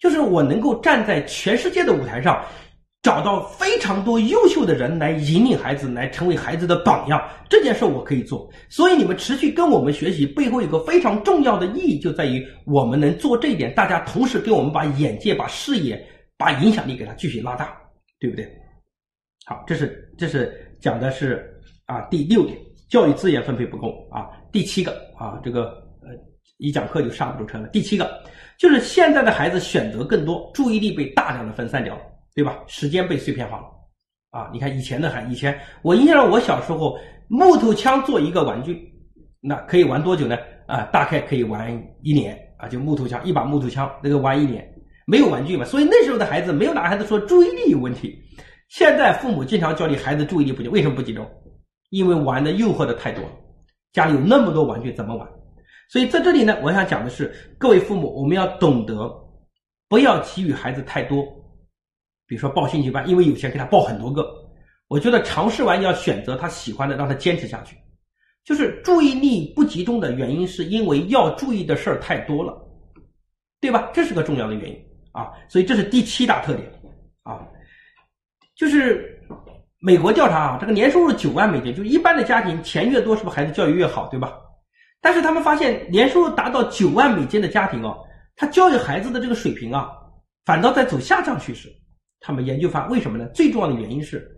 [0.00, 2.44] 就是我能够站在全世界的舞台上。
[3.02, 8.48] 找到非常多优秀的人来引领孩子，来成为孩子的榜样，这件事我可以做。
[8.68, 13.74] 所以你们持续跟我们学习，背后有个非常重要的意义，就在于我们能做这一点。
[13.74, 16.00] 大家同时给我们把眼界、把视野、
[16.38, 17.76] 把影响力给他继续拉大，
[18.20, 18.48] 对不对？
[19.46, 21.44] 好，这是这是讲的是
[21.86, 22.56] 啊第六点，
[22.88, 24.30] 教育资源分配不公啊。
[24.52, 25.64] 第七个啊，这个
[26.02, 26.10] 呃
[26.58, 27.66] 一讲课就刹不住车了。
[27.70, 28.22] 第七个
[28.58, 31.98] 就是现在的孩子选择更多，注意力被大量的分散掉。
[32.34, 32.58] 对吧？
[32.66, 33.64] 时间被碎片化了，
[34.30, 34.50] 啊！
[34.52, 38.90] 你看以前的孩，以前我印象，我小时候木头枪做一个玩具，
[39.40, 40.36] 那可以玩多久呢？
[40.66, 41.70] 啊，大概可以玩
[42.02, 44.66] 一年啊，就木头枪一把木头枪，那个玩一年，
[45.06, 48.18] 没有玩具嘛，所以那时候的孩子没有哪个孩子说注意力有问题。
[48.68, 51.28] 现在父母经常教你孩子注意力不集中，为什么不集中？
[51.90, 53.30] 因为玩的诱惑的太多了，
[53.92, 55.28] 家里有那么多玩具怎么玩？
[55.90, 59.12] 所以在这里呢，我想讲的是，各位父母，我们要懂得
[59.90, 61.22] 不要给予孩子太多。
[62.32, 64.26] 比如说报兴趣班，因为有钱给他报很多个。
[64.88, 67.76] 我觉得尝试完要选择他喜欢的，让他坚持下去。
[68.42, 72.58] 就是注意力不集中的原因，是因为要注意的事儿太多了，
[73.60, 73.90] 对吧？
[73.92, 75.30] 这是个重要的原因啊。
[75.46, 76.66] 所以这是第七大特点
[77.22, 77.46] 啊。
[78.56, 79.22] 就是
[79.78, 84.38] 美国调查啊，这个年收入九万美金，就一般的家庭钱越多，是不是孩子教育越好，对吧？
[85.02, 87.94] 但是他们发现，年收入达到九万美金的家庭哦，
[88.36, 89.90] 他教育孩子的这个水平啊，
[90.46, 91.70] 反倒在走下降趋势。
[92.22, 93.26] 他们研究发为什么呢？
[93.34, 94.30] 最重要的原因是，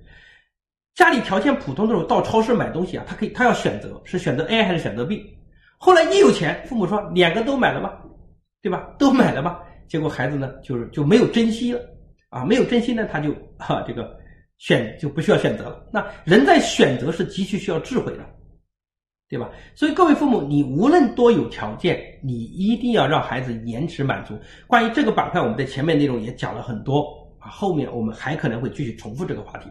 [0.95, 5.23] 家里条件普通的时候到超市买东西啊，他可以他要选择是选择 A 还是选择 B。
[5.77, 8.01] 后来一有钱，父母说两个都买了吧，
[8.63, 8.89] 对吧？
[8.99, 9.61] 都买了吧。
[9.87, 11.81] 结果孩子呢，就是就没有珍惜了
[12.31, 14.17] 啊，没有珍惜呢，他就哈这个
[14.57, 15.87] 选就不需要选择了。
[15.93, 18.25] 那人在选择是极其需要智慧的，
[19.29, 19.51] 对吧？
[19.75, 24.39] 所以各位父母，你无论多有条件，你一定要让孩子延迟满足。
[24.67, 27.24] 关于这个板块，我们在前面内容也讲了很多。
[27.49, 29.69] 后面我们还可能会继续重复这个话题。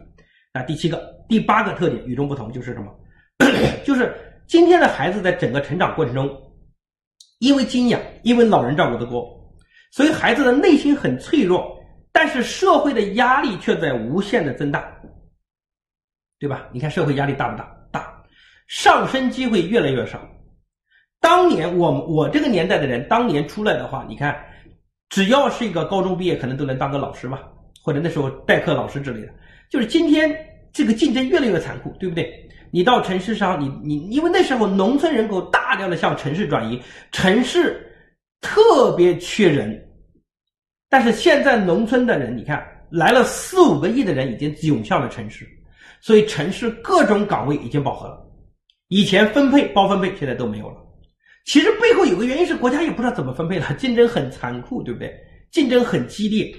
[0.52, 2.94] 那第七个、第八个特点与众不同就是什么？
[3.84, 4.14] 就是
[4.46, 6.30] 今天的孩子在整个成长过程中，
[7.40, 9.28] 因为精养，因为老人照顾的多，
[9.90, 11.76] 所以孩子的内心很脆弱，
[12.12, 14.94] 但是社会的压力却在无限的增大，
[16.38, 16.68] 对吧？
[16.72, 17.76] 你看社会压力大不大？
[17.90, 18.22] 大，
[18.68, 20.20] 上升机会越来越少。
[21.20, 24.40] 当年我我这个年代的人，当年出来的话，你看，
[25.08, 27.42] 只要是一个高中毕业，可能都能当个老师吧。
[27.84, 29.28] 或者那时候代课老师之类的，
[29.68, 30.34] 就是今天
[30.72, 32.32] 这个竞争越来越残酷，对不对？
[32.70, 36.80] 你到城市上，你你因为那时候农村人口大量的向城市转移，
[37.12, 37.86] 城市
[38.40, 39.86] 特别缺人，
[40.88, 45.46] 但是现在农村的人，你看来了四五个亿的人已经涌向了城市，
[46.00, 48.26] 所以城市各种岗位已经饱和了。
[48.88, 50.76] 以前分配包分配，现在都没有了。
[51.44, 55.14] 其实背后有个原因是国家也不知道怎么分配了，竞争很残酷，对不对？
[55.50, 56.50] 竞争很激烈。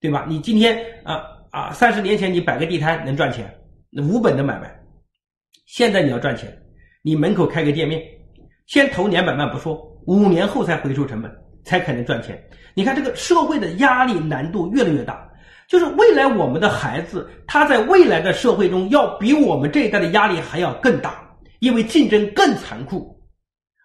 [0.00, 0.24] 对吧？
[0.28, 3.52] 你今天啊啊，三十年前你摆个地摊能赚钱，
[3.90, 4.72] 那无本的买卖。
[5.66, 6.56] 现在你要赚钱，
[7.02, 8.00] 你门口开个店面，
[8.66, 9.74] 先投两百万不说，
[10.06, 11.30] 五年后才回收成本，
[11.64, 12.40] 才可能赚钱。
[12.74, 15.28] 你看这个社会的压力难度越来越大，
[15.68, 21.28] 就是未来我们的孩子，他在未来的社会中要比我们这一代的压力还要更大，
[21.58, 23.20] 因为竞争更残酷，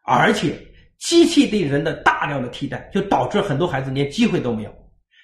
[0.06, 0.56] 而且
[1.00, 4.83] 机器对人的大量的替代，就导致很多孩子连机会都没有。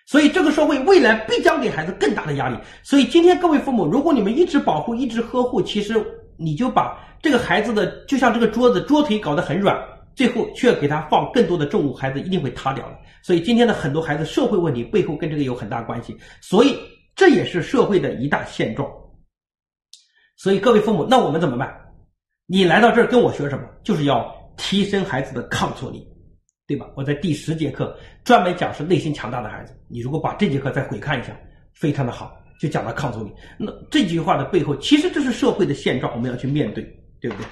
[0.10, 2.58] 所以这个社会未来必将给孩子更大的压力。
[2.82, 6.04] 所以今天各位父母，如果你们一直保护、一直呵护，其实
[6.36, 9.78] 你就把这个孩子的就像这个桌子桌腿搞得很软，
[10.16, 12.98] 最后却给他放更多的重物，孩子一定会塌掉的。
[13.22, 16.18] 所以今天的很多孩子社会问题背后跟这个有很大关系。
[16.42, 16.76] 所以
[17.16, 18.90] 这也是社会的一大现状。
[20.38, 21.72] 所以各位父母，那我们怎么办？
[22.48, 23.64] 你来到这儿跟我学什么？
[23.84, 24.26] 就是要
[24.58, 26.04] 提升孩子的抗挫力。
[26.70, 26.86] 对吧？
[26.94, 29.76] 我在第十节课专门讲是内心强大的孩子。
[29.88, 31.36] 你如果把这节课再回看一下，
[31.74, 33.34] 非常的好，就讲到抗阻力。
[33.58, 36.84] 那这句话的背后，其实这是社会的现状，我们要去面对，
[37.20, 37.46] 对不对？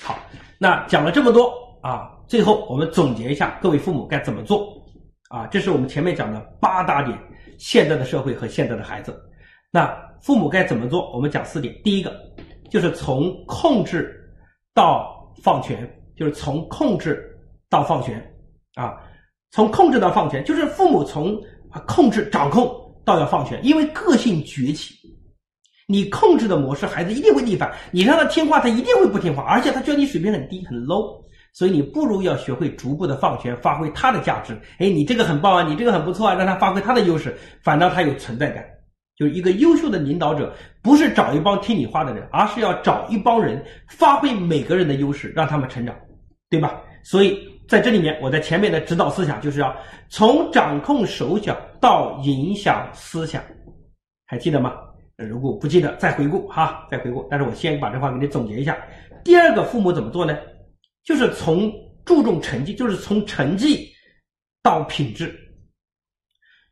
[0.00, 0.16] 好，
[0.58, 1.52] 那讲了这么多
[1.82, 4.80] 啊，最后我们总结一下，各位父母该怎么做
[5.28, 5.48] 啊？
[5.48, 7.18] 这是我们前面讲的八大点，
[7.58, 9.20] 现在的社会和现在的孩子，
[9.72, 9.92] 那
[10.22, 11.10] 父母该怎么做？
[11.12, 12.16] 我们讲四点，第一个
[12.70, 14.24] 就是从控制
[14.72, 17.33] 到放权，就是从控制
[17.68, 18.20] 到放权
[18.74, 18.96] 啊，
[19.50, 21.40] 从控制到放权，就是父母从
[21.86, 22.70] 控制掌控
[23.04, 24.94] 到要放权，因为个性崛起。
[25.86, 27.70] 你控制的模式，孩子一定会逆反。
[27.90, 31.22] 你让他听话，他一定会不听话，而且他觉得你水平很低，很 low。
[31.52, 34.58] 所以你不如要学会逐步的放权，发挥他的价值。
[34.78, 38.64] 哎，你这个很棒啊，你这个很不错啊，让他发挥他的优势，反倒他有存在感。
[39.16, 40.52] 就是一个优秀的领导者，
[40.82, 45.94] 不是找一帮听你话的人，而是要找一帮人发挥每个人的优势，让他们成长，
[46.48, 46.80] 对吧？
[47.02, 49.74] 所以在这里面，我在前面的指导思想就是要
[50.08, 53.42] 从掌控手脚到影响思想，
[54.26, 54.74] 还记得吗？
[55.16, 57.26] 如果不记得，再回顾哈，再回顾。
[57.30, 58.76] 但是我先把这话给你总结一下。
[59.24, 60.36] 第二个，父母怎么做呢？
[61.04, 61.72] 就是从
[62.04, 63.88] 注重成绩，就是从成绩
[64.62, 65.34] 到品质。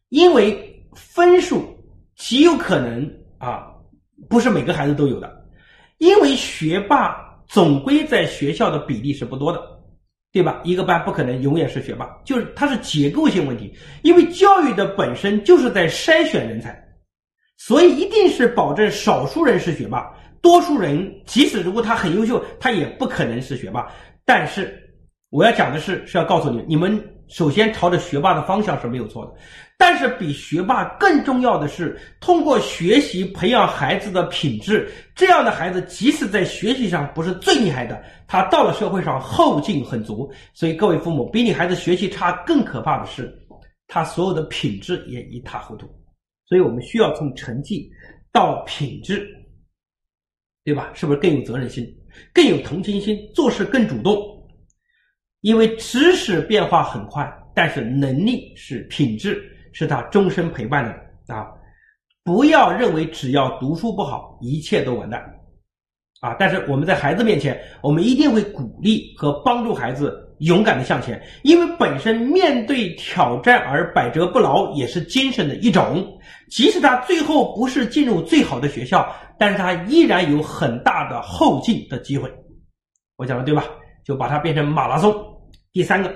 [0.09, 1.65] 因为分数
[2.17, 3.73] 极有可能啊，
[4.29, 5.43] 不是每个孩子都有的。
[5.99, 7.17] 因为学霸
[7.47, 9.61] 总归在学校的比例是不多的，
[10.33, 10.61] 对吧？
[10.65, 13.73] 一个班不可能永远是学霸，就是它是结构性问题。
[14.03, 16.83] 因为教育的本身就是在筛选人才。
[17.59, 23.87] 所以一定是保证少数人是学霸，多数人即使如果他很优秀，他也不可能是学霸。
[24.25, 24.77] 但是
[25.31, 29.33] 我要讲的是，是要告诉你们，你们首先朝着学霸的方向是没有错的。
[29.85, 34.89] 但是比学霸更重要的是，通过学习培养孩子的品质。
[35.13, 40.33] 这样的孩子，即使在学习上不是最厉害的，他到了社会上后劲很足。
[40.55, 43.37] 所以各位父母，比你孩子学习差更可怕的是，
[43.89, 45.93] 他所有的品质也一塌糊涂。
[46.47, 47.91] 所以我们需要从成绩
[48.31, 49.27] 到品质，
[50.63, 50.93] 对吧？
[50.95, 51.85] 是不是更有责任心、
[52.33, 54.17] 更有同情心，做事更主动？
[55.41, 59.43] 因为知识变化很快，但是能力是品质，
[59.73, 61.47] 是他终身陪伴的啊！
[62.25, 65.21] 不要认为只要读书不好，一切都完蛋
[66.21, 66.37] 啊！
[66.39, 70.29] 但是我们在孩子面前，我们一定会鼓励和帮助孩子。
[70.39, 76.05] 勇敢的向前，因为本身面对挑战而百折不挠也是精神的一种。
[76.51, 79.09] 即使他最后不是进入最好的学校，
[79.39, 82.29] 但是他依然有很大的后进的机会。
[83.17, 83.65] 我讲的对吧？
[84.05, 85.15] 就把它变成马拉松。
[85.73, 86.13] 第三个，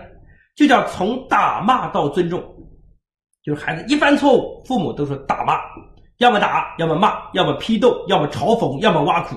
[0.57, 2.43] 就叫从打骂到尊重，
[3.47, 5.55] 就是孩子一犯错误，父母都是打骂，
[6.19, 9.37] 要么打，要么骂，要么批斗，要么嘲讽，要么挖苦。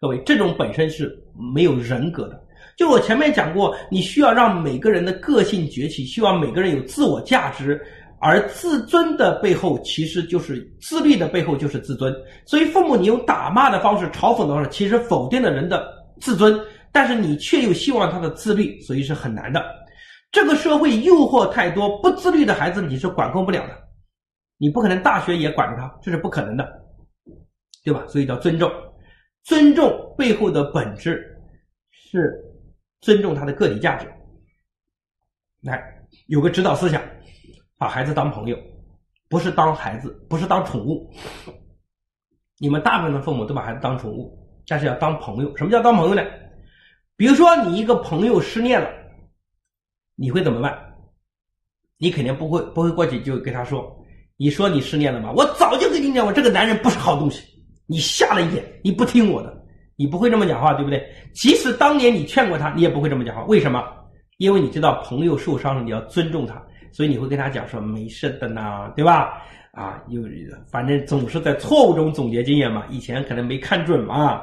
[0.00, 1.14] 各位，这种本身是
[1.54, 2.42] 没有人格的。
[2.74, 7.78] 就我前面讲过，你需要让每个人的个性崛起，希望每个人有自我价值，
[8.18, 12.14] 而自尊的背后其实就是自律的背后就是自尊。
[12.46, 15.86] 所以父母，你用打骂的方式、嘲讽的方式，其实否定了人的
[16.18, 16.58] 自尊，
[16.92, 19.62] 但是你却又希望他的自律，所以是很难的。
[20.30, 23.88] 这个社会诱惑太多，不自律的孩子你是管控不了的，
[24.56, 26.68] 你不可能大学也管着他，这是不可能的，
[27.84, 28.04] 对吧？
[28.08, 28.70] 所以叫尊重，
[29.44, 31.36] 尊重背后的本质
[31.90, 32.44] 是。
[33.00, 34.12] 尊重他的个体价值，
[35.62, 35.80] 来
[36.26, 37.00] 有个指导思想，
[37.76, 38.58] 把孩子当朋友，
[39.28, 41.08] 不是当孩子，不是当宠物。
[42.58, 45.56] 你们大部分的父母都把孩子当宠物，但是要当朋友。
[45.56, 46.20] 什么叫当朋友呢？
[47.16, 48.90] 比如说你一个朋友失恋了，
[50.18, 50.76] 你会怎么办？
[51.96, 53.90] 你肯定不会不会过去就跟他说
[54.36, 55.32] ：“你说你失恋了吗？
[55.36, 57.42] 我早就跟你讲，我这个男人不是好东西，
[57.86, 59.56] 你瞎了眼，你不听我的。”
[60.00, 61.04] 你不会这么讲话，对不对？
[61.34, 63.42] 即使当年你劝过他，你也不会这么讲话。
[63.46, 63.82] 为什么？
[64.36, 66.62] 因为你知道朋友受伤了，你要尊重他，
[66.92, 69.42] 所以你会跟他讲说没事的呢，对吧？
[69.72, 70.22] 啊，有
[70.70, 74.40] 反正总是在错误中总结经验嘛，以前可能没看准嘛，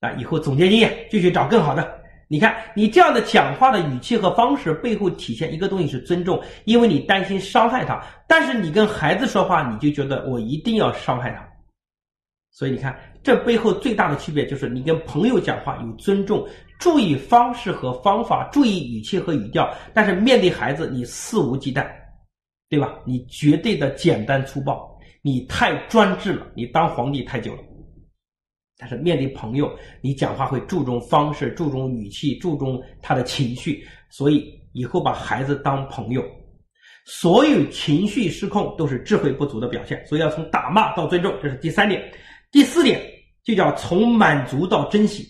[0.00, 1.97] 啊，以后总结经验，继续找更好的。
[2.30, 11.48] 你看你这样的讲话的语气和方式背后体现一个东西是尊重，因为你担心伤害他，但是你跟孩子说话，你就觉得我一定要伤害他。
[12.50, 16.46] 所以你看，这背后最大的区别就是你跟朋友讲话有尊重，
[16.78, 19.72] 注意方式和方法，注意语气和语调。
[19.94, 21.86] 但是面对孩子，你肆无忌惮，
[22.68, 22.98] 对吧？
[23.06, 27.62] 你绝对的简单粗暴，你太专制了，你当皇帝太久了。
[28.78, 29.68] 但是面对朋友，
[30.00, 33.84] 你讲话会注重方式，注重语气，注重他的情绪。
[34.08, 36.24] 所以以后把孩子当朋友，
[37.04, 40.06] 所有情绪失控都是智慧不足的表现。
[40.06, 42.02] 所以要从打骂到尊重，这是第三点。
[42.50, 43.00] 第四点
[43.42, 45.28] 就叫从满足到珍惜，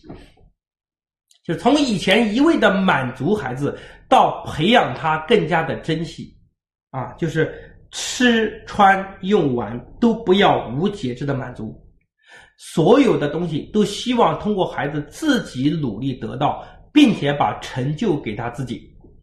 [1.42, 3.76] 就是从以前一味的满足孩子，
[4.08, 6.36] 到培养他更加的珍惜，
[6.90, 7.52] 啊，就是
[7.90, 11.74] 吃穿用玩都不要无节制的满足，
[12.58, 18.82] 所有的东西都希望通过孩子自己努力得到，并且把成就给他自己。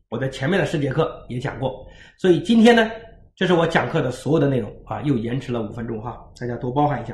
[0.09, 1.85] 我在前面的十节课也讲过，
[2.17, 2.89] 所以今天呢，
[3.35, 7.13] 这是我讲课的所有的内容啊，又延迟了五分钟哈，大家多包涵一下。